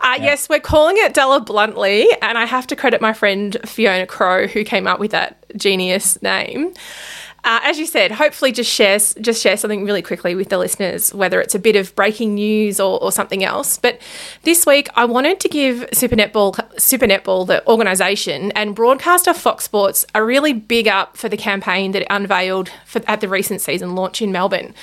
Uh, 0.00 0.16
yeah. 0.16 0.24
Yes, 0.24 0.48
we're 0.48 0.60
calling 0.60 0.96
it 0.98 1.14
Della 1.14 1.40
Bluntly, 1.40 2.08
and 2.22 2.36
I 2.38 2.44
have 2.44 2.66
to 2.68 2.76
credit 2.76 3.00
my 3.00 3.12
friend 3.12 3.56
Fiona 3.64 4.06
Crow 4.06 4.46
who 4.46 4.64
came 4.64 4.86
up 4.86 4.98
with 4.98 5.12
that 5.12 5.44
genius 5.56 6.20
name. 6.22 6.74
Uh, 7.42 7.60
as 7.62 7.78
you 7.78 7.86
said, 7.86 8.12
hopefully 8.12 8.52
just 8.52 8.70
share 8.70 8.98
just 8.98 9.42
share 9.42 9.56
something 9.56 9.84
really 9.84 10.02
quickly 10.02 10.34
with 10.34 10.48
the 10.48 10.58
listeners, 10.58 11.14
whether 11.14 11.40
it's 11.40 11.54
a 11.54 11.58
bit 11.58 11.76
of 11.76 11.94
breaking 11.94 12.34
news 12.34 12.78
or, 12.78 13.02
or 13.02 13.10
something 13.10 13.42
else. 13.42 13.78
But 13.78 14.00
this 14.42 14.66
week, 14.66 14.88
I 14.94 15.04
wanted 15.04 15.40
to 15.40 15.48
give 15.48 15.88
Super 15.92 16.16
Netball, 16.16 16.80
Super 16.80 17.06
Netball, 17.06 17.46
the 17.46 17.66
organisation, 17.66 18.52
and 18.52 18.74
broadcaster 18.74 19.32
Fox 19.32 19.64
Sports 19.64 20.04
a 20.14 20.22
really 20.22 20.52
big 20.52 20.86
up 20.86 21.16
for 21.16 21.28
the 21.28 21.36
campaign 21.36 21.92
that 21.92 22.02
it 22.02 22.08
unveiled 22.10 22.70
for, 22.84 23.00
at 23.06 23.20
the 23.20 23.28
recent 23.28 23.60
season 23.60 23.94
launch 23.94 24.20
in 24.20 24.32
Melbourne 24.32 24.74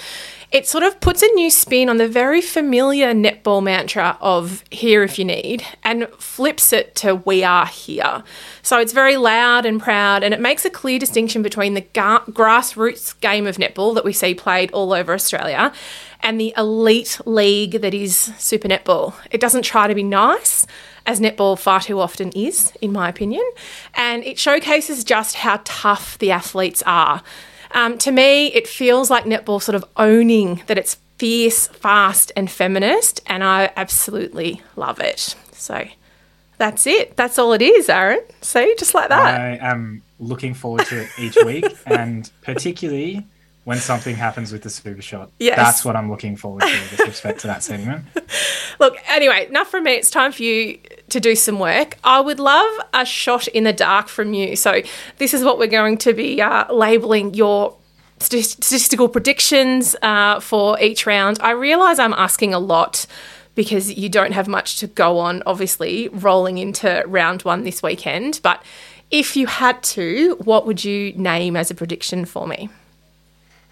it 0.50 0.66
sort 0.66 0.84
of 0.84 1.00
puts 1.02 1.22
a 1.22 1.28
new 1.34 1.50
spin 1.50 1.90
on 1.90 1.98
the 1.98 2.08
very 2.08 2.40
familiar 2.40 3.14
netball 3.14 3.62
mantra 3.62 4.18
of 4.22 4.64
here 4.72 5.04
if 5.04 5.20
you 5.20 5.26
need 5.26 5.66
and 5.84 6.08
flips 6.18 6.72
it 6.72 6.96
to 6.96 7.16
we 7.16 7.44
are 7.44 7.66
here. 7.66 8.24
So 8.62 8.80
it's 8.80 8.94
very 8.94 9.18
loud 9.18 9.66
and 9.66 9.82
proud 9.82 10.24
and 10.24 10.34
it 10.34 10.40
makes 10.40 10.64
a 10.64 10.70
clear 10.70 11.00
distinction 11.00 11.42
between 11.42 11.74
the 11.74 11.82
ga- 11.82 12.24
grassroots 12.30 13.20
game 13.20 13.46
of 13.46 13.58
netball 13.58 13.94
that 13.96 14.06
we 14.06 14.14
see 14.14 14.34
played 14.34 14.72
all 14.72 14.94
over 14.94 15.14
Australia 15.14 15.74
and 16.22 16.40
the 16.40 16.54
elite 16.58 17.20
league 17.26 17.82
that 17.82 17.94
is 17.94 18.16
Super 18.38 18.68
Netball. 18.68 19.14
It 19.32 19.42
doesn't 19.42 19.64
try 19.64 19.88
to 19.88 19.96
be 19.96 20.04
nice 20.04 20.66
as 21.06 21.20
netball 21.20 21.60
far 21.60 21.82
too 21.82 22.00
often 22.00 22.32
is, 22.32 22.74
in 22.82 22.92
my 22.92 23.08
opinion, 23.10 23.44
and 23.94 24.24
it 24.24 24.40
showcases 24.40 25.04
just 25.04 25.36
how 25.36 25.62
tough 25.64 26.18
the 26.18 26.32
athletes 26.32 26.84
are. 26.86 27.22
Um, 27.72 27.98
to 28.00 28.12
me, 28.12 28.48
it 28.48 28.68
feels 28.68 29.10
like 29.10 29.26
netball 29.26 29.62
sort 29.62 29.76
of 29.76 29.86
owning 29.98 30.64
that 30.68 30.78
it's 30.78 30.98
fierce, 31.18 31.68
fast, 31.68 32.32
and 32.36 32.50
feminist, 32.50 33.22
and 33.28 33.44
I 33.44 33.72
absolutely 33.76 34.62
love 34.76 35.00
it. 35.00 35.36
So 35.52 35.88
that's 36.58 36.88
it. 36.88 37.16
That's 37.18 37.38
all 37.40 37.54
it 37.54 37.62
is, 37.62 37.90
Aaron. 37.90 38.22
See, 38.42 38.74
just 38.78 38.94
like 38.94 39.10
that. 39.10 39.40
I 39.40 39.58
am 39.62 40.02
looking 40.20 40.54
forward 40.54 40.86
to 40.88 41.02
it 41.02 41.10
each 41.18 41.38
week, 41.46 41.66
and 41.86 42.30
particularly 42.42 43.26
when 43.68 43.80
something 43.80 44.16
happens 44.16 44.54
with 44.54 44.62
the 44.62 44.70
super 44.70 45.02
shot. 45.02 45.30
Yes. 45.40 45.58
That's 45.58 45.84
what 45.84 45.98
I'm 45.98 46.10
looking 46.10 46.38
forward 46.38 46.62
to 46.62 46.68
with 46.68 47.00
respect 47.02 47.42
to 47.42 47.48
that 47.48 47.64
segment. 47.64 48.06
Look, 48.80 48.96
anyway, 49.10 49.48
enough 49.50 49.68
from 49.68 49.84
me. 49.84 49.96
It's 49.96 50.10
time 50.10 50.32
for 50.32 50.42
you 50.42 50.80
to 51.10 51.20
do 51.20 51.36
some 51.36 51.60
work. 51.60 51.98
I 52.02 52.22
would 52.22 52.40
love 52.40 52.72
a 52.94 53.04
shot 53.04 53.46
in 53.50 53.66
the 53.66 53.74
dark 53.74 54.08
from 54.08 54.34
you. 54.34 54.56
So, 54.56 54.84
this 55.18 55.34
is 55.34 55.44
what 55.44 55.60
we're 55.60 55.68
going 55.68 55.98
to 55.98 56.14
be 56.14 56.42
uh, 56.42 56.74
labeling 56.74 57.34
your 57.34 57.76
statistical 58.20 59.10
predictions 59.10 59.98
uh, 60.02 60.40
for 60.40 60.80
each 60.80 61.06
round. 61.06 61.38
I 61.42 61.52
realize 61.52 62.00
I'm 62.00 62.14
asking 62.14 62.54
a 62.54 62.60
lot 62.60 63.06
because 63.54 63.92
you 63.92 64.08
don't 64.08 64.32
have 64.32 64.48
much 64.48 64.80
to 64.80 64.88
go 64.88 65.20
on, 65.20 65.44
obviously, 65.46 66.08
rolling 66.08 66.58
into 66.58 67.04
round 67.06 67.42
one 67.42 67.66
this 67.66 67.84
weekend. 67.84 68.40
But 68.44 68.64
if 69.12 69.36
you 69.36 69.46
had 69.46 69.84
to, 69.84 70.38
what 70.46 70.66
would 70.66 70.86
you 70.86 71.12
name 71.18 71.58
as 71.58 71.70
a 71.70 71.76
prediction 71.76 72.24
for 72.24 72.48
me? 72.48 72.70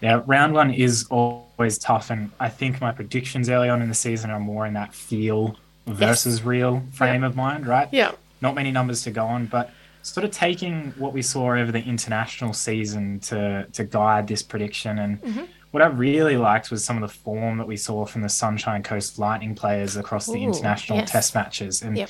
Yeah, 0.00 0.22
round 0.26 0.52
one 0.52 0.70
is 0.70 1.06
always 1.10 1.78
tough, 1.78 2.10
and 2.10 2.30
I 2.38 2.48
think 2.48 2.80
my 2.80 2.92
predictions 2.92 3.48
early 3.48 3.68
on 3.68 3.80
in 3.80 3.88
the 3.88 3.94
season 3.94 4.30
are 4.30 4.40
more 4.40 4.66
in 4.66 4.74
that 4.74 4.94
feel 4.94 5.56
versus 5.86 6.38
yes. 6.38 6.46
real 6.46 6.82
frame 6.92 7.22
yeah. 7.22 7.28
of 7.28 7.36
mind, 7.36 7.66
right? 7.66 7.88
Yeah. 7.92 8.12
Not 8.42 8.54
many 8.54 8.70
numbers 8.70 9.02
to 9.04 9.10
go 9.10 9.24
on, 9.24 9.46
but 9.46 9.70
sort 10.02 10.24
of 10.24 10.30
taking 10.30 10.92
what 10.98 11.12
we 11.12 11.22
saw 11.22 11.54
over 11.54 11.72
the 11.72 11.82
international 11.82 12.52
season 12.52 13.20
to 13.20 13.66
to 13.72 13.84
guide 13.84 14.28
this 14.28 14.42
prediction 14.42 14.98
and. 14.98 15.22
Mm-hmm. 15.22 15.44
What 15.72 15.82
I 15.82 15.88
really 15.88 16.38
liked 16.38 16.70
was 16.70 16.82
some 16.82 17.02
of 17.02 17.06
the 17.10 17.14
form 17.14 17.58
that 17.58 17.66
we 17.66 17.76
saw 17.76 18.06
from 18.06 18.22
the 18.22 18.30
Sunshine 18.30 18.82
Coast 18.82 19.18
Lightning 19.18 19.54
players 19.54 19.96
across 19.96 20.26
Ooh, 20.26 20.32
the 20.32 20.42
international 20.42 21.00
yes. 21.00 21.10
test 21.10 21.34
matches. 21.34 21.82
And 21.82 21.98
yep. 21.98 22.08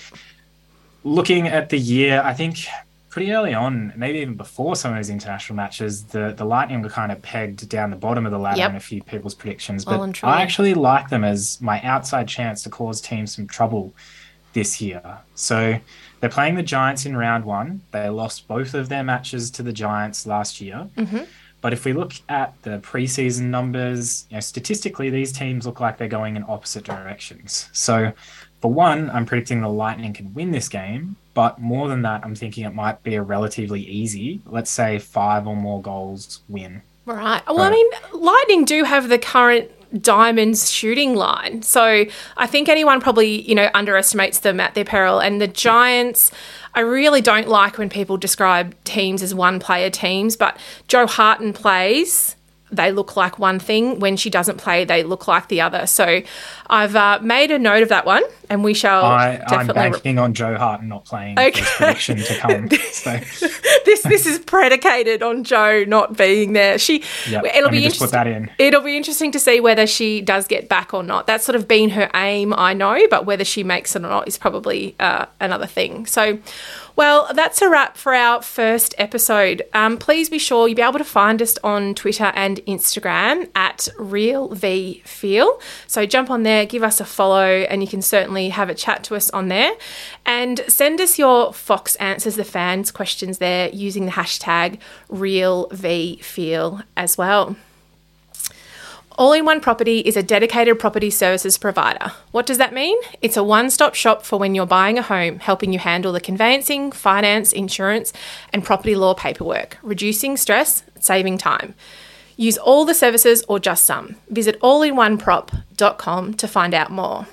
looking 1.02 1.48
at 1.48 1.70
the 1.70 1.78
year, 1.78 2.22
I 2.24 2.32
think 2.32 2.58
pretty 3.16 3.32
early 3.32 3.54
on, 3.54 3.94
maybe 3.96 4.18
even 4.18 4.34
before 4.34 4.76
some 4.76 4.90
of 4.90 4.98
those 4.98 5.08
international 5.08 5.56
matches, 5.56 6.04
the, 6.04 6.34
the 6.36 6.44
Lightning 6.44 6.82
were 6.82 6.90
kind 6.90 7.10
of 7.10 7.22
pegged 7.22 7.66
down 7.66 7.88
the 7.88 7.96
bottom 7.96 8.26
of 8.26 8.30
the 8.30 8.38
ladder 8.38 8.58
yep. 8.58 8.68
in 8.68 8.76
a 8.76 8.80
few 8.80 9.02
people's 9.02 9.32
predictions. 9.32 9.86
But 9.86 10.22
I 10.22 10.42
actually 10.42 10.74
like 10.74 11.08
them 11.08 11.24
as 11.24 11.58
my 11.62 11.80
outside 11.80 12.28
chance 12.28 12.62
to 12.64 12.68
cause 12.68 13.00
teams 13.00 13.34
some 13.34 13.46
trouble 13.46 13.94
this 14.52 14.82
year. 14.82 15.02
So 15.34 15.78
they're 16.20 16.28
playing 16.28 16.56
the 16.56 16.62
Giants 16.62 17.06
in 17.06 17.16
round 17.16 17.46
one. 17.46 17.80
They 17.90 18.06
lost 18.10 18.46
both 18.48 18.74
of 18.74 18.90
their 18.90 19.02
matches 19.02 19.50
to 19.52 19.62
the 19.62 19.72
Giants 19.72 20.26
last 20.26 20.60
year. 20.60 20.86
Mm-hmm. 20.98 21.24
But 21.62 21.72
if 21.72 21.86
we 21.86 21.94
look 21.94 22.12
at 22.28 22.52
the 22.64 22.80
preseason 22.80 23.44
numbers, 23.44 24.26
you 24.28 24.34
know, 24.34 24.40
statistically, 24.40 25.08
these 25.08 25.32
teams 25.32 25.64
look 25.64 25.80
like 25.80 25.96
they're 25.96 26.06
going 26.06 26.36
in 26.36 26.44
opposite 26.46 26.84
directions. 26.84 27.70
So, 27.72 28.12
for 28.60 28.70
one, 28.70 29.08
I'm 29.08 29.24
predicting 29.24 29.62
the 29.62 29.70
Lightning 29.70 30.12
can 30.12 30.34
win 30.34 30.50
this 30.50 30.68
game, 30.68 31.16
but 31.36 31.58
more 31.58 31.86
than 31.86 32.00
that, 32.00 32.24
I'm 32.24 32.34
thinking 32.34 32.64
it 32.64 32.74
might 32.74 33.02
be 33.02 33.14
a 33.14 33.22
relatively 33.22 33.82
easy, 33.82 34.40
let's 34.46 34.70
say 34.70 34.98
five 34.98 35.46
or 35.46 35.54
more 35.54 35.82
goals 35.82 36.40
win. 36.48 36.80
Right. 37.04 37.42
Well, 37.46 37.60
I 37.60 37.70
mean, 37.70 37.86
Lightning 38.14 38.64
do 38.64 38.84
have 38.84 39.10
the 39.10 39.18
current 39.18 39.70
Diamonds 40.02 40.70
shooting 40.70 41.14
line. 41.14 41.60
So 41.60 42.06
I 42.38 42.46
think 42.46 42.70
anyone 42.70 43.02
probably, 43.02 43.42
you 43.42 43.54
know, 43.54 43.68
underestimates 43.74 44.38
them 44.38 44.60
at 44.60 44.74
their 44.74 44.86
peril. 44.86 45.20
And 45.20 45.38
the 45.38 45.46
Giants, 45.46 46.32
I 46.74 46.80
really 46.80 47.20
don't 47.20 47.48
like 47.48 47.76
when 47.76 47.90
people 47.90 48.16
describe 48.16 48.74
teams 48.84 49.22
as 49.22 49.34
one 49.34 49.60
player 49.60 49.90
teams, 49.90 50.36
but 50.36 50.56
Jo 50.88 51.06
Harten 51.06 51.52
plays 51.52 52.35
they 52.70 52.92
look 52.92 53.16
like 53.16 53.38
one 53.38 53.58
thing. 53.58 54.00
When 54.00 54.16
she 54.16 54.30
doesn't 54.30 54.58
play, 54.58 54.84
they 54.84 55.02
look 55.02 55.28
like 55.28 55.48
the 55.48 55.60
other. 55.60 55.86
So 55.86 56.22
I've 56.68 56.96
uh, 56.96 57.20
made 57.22 57.50
a 57.50 57.58
note 57.58 57.82
of 57.82 57.88
that 57.90 58.06
one, 58.06 58.22
and 58.50 58.64
we 58.64 58.74
shall. 58.74 59.04
I, 59.04 59.36
definitely... 59.36 59.82
I'm 59.82 59.92
banking 59.92 60.18
on 60.18 60.34
Jo 60.34 60.56
Harten 60.56 60.88
not 60.88 61.04
playing 61.04 61.38
okay. 61.38 61.62
prediction 61.62 62.18
to 62.18 62.38
come. 62.38 62.70
So. 62.70 63.10
this 63.84 64.02
this 64.02 64.26
is 64.26 64.38
predicated 64.40 65.22
on 65.22 65.44
Jo 65.44 65.84
not 65.86 66.16
being 66.16 66.52
there. 66.52 66.78
She 66.78 67.04
yep. 67.28 67.44
it'll 67.44 67.70
be 67.70 67.84
interesting. 67.84 68.06
Put 68.06 68.12
that 68.12 68.26
in. 68.26 68.50
It'll 68.58 68.82
be 68.82 68.96
interesting 68.96 69.30
to 69.32 69.38
see 69.38 69.60
whether 69.60 69.86
she 69.86 70.20
does 70.20 70.46
get 70.46 70.68
back 70.68 70.92
or 70.92 71.02
not. 71.02 71.26
That's 71.26 71.44
sort 71.44 71.56
of 71.56 71.68
been 71.68 71.90
her 71.90 72.10
aim, 72.14 72.52
I 72.54 72.74
know, 72.74 73.06
but 73.08 73.26
whether 73.26 73.44
she 73.44 73.62
makes 73.62 73.94
it 73.94 74.00
or 74.00 74.08
not 74.08 74.26
is 74.26 74.38
probably 74.38 74.96
uh, 74.98 75.26
another 75.40 75.66
thing. 75.66 76.06
So. 76.06 76.38
Well, 76.96 77.30
that's 77.34 77.60
a 77.60 77.68
wrap 77.68 77.98
for 77.98 78.14
our 78.14 78.40
first 78.40 78.94
episode. 78.96 79.60
Um, 79.74 79.98
please 79.98 80.30
be 80.30 80.38
sure 80.38 80.66
you'll 80.66 80.76
be 80.76 80.82
able 80.82 80.98
to 80.98 81.04
find 81.04 81.42
us 81.42 81.58
on 81.62 81.94
Twitter 81.94 82.32
and 82.34 82.56
Instagram 82.66 83.50
at 83.54 83.90
RealVFeel. 83.98 85.60
So 85.86 86.06
jump 86.06 86.30
on 86.30 86.42
there, 86.42 86.64
give 86.64 86.82
us 86.82 86.98
a 86.98 87.04
follow, 87.04 87.44
and 87.44 87.82
you 87.82 87.88
can 87.88 88.00
certainly 88.00 88.48
have 88.48 88.70
a 88.70 88.74
chat 88.74 89.04
to 89.04 89.14
us 89.14 89.28
on 89.30 89.48
there. 89.48 89.72
And 90.24 90.64
send 90.68 91.02
us 91.02 91.18
your 91.18 91.52
Fox 91.52 91.96
Answers 91.96 92.36
the 92.36 92.44
Fans 92.44 92.90
questions 92.90 93.36
there 93.36 93.68
using 93.68 94.06
the 94.06 94.12
hashtag 94.12 94.78
RealVFeel 95.10 96.82
as 96.96 97.18
well. 97.18 97.56
All 99.18 99.32
in 99.32 99.46
One 99.46 99.62
Property 99.62 100.00
is 100.00 100.14
a 100.14 100.22
dedicated 100.22 100.78
property 100.78 101.08
services 101.08 101.56
provider. 101.56 102.12
What 102.32 102.44
does 102.44 102.58
that 102.58 102.74
mean? 102.74 102.98
It's 103.22 103.38
a 103.38 103.42
one 103.42 103.70
stop 103.70 103.94
shop 103.94 104.22
for 104.26 104.38
when 104.38 104.54
you're 104.54 104.66
buying 104.66 104.98
a 104.98 105.02
home, 105.02 105.38
helping 105.38 105.72
you 105.72 105.78
handle 105.78 106.12
the 106.12 106.20
conveyancing, 106.20 106.92
finance, 106.92 107.50
insurance, 107.50 108.12
and 108.52 108.62
property 108.62 108.94
law 108.94 109.14
paperwork, 109.14 109.78
reducing 109.82 110.36
stress, 110.36 110.82
saving 111.00 111.38
time. 111.38 111.74
Use 112.36 112.58
all 112.58 112.84
the 112.84 112.92
services 112.92 113.42
or 113.48 113.58
just 113.58 113.86
some. 113.86 114.16
Visit 114.28 114.60
allinoneprop.com 114.60 116.34
to 116.34 116.46
find 116.46 116.74
out 116.74 116.90
more. 116.90 117.26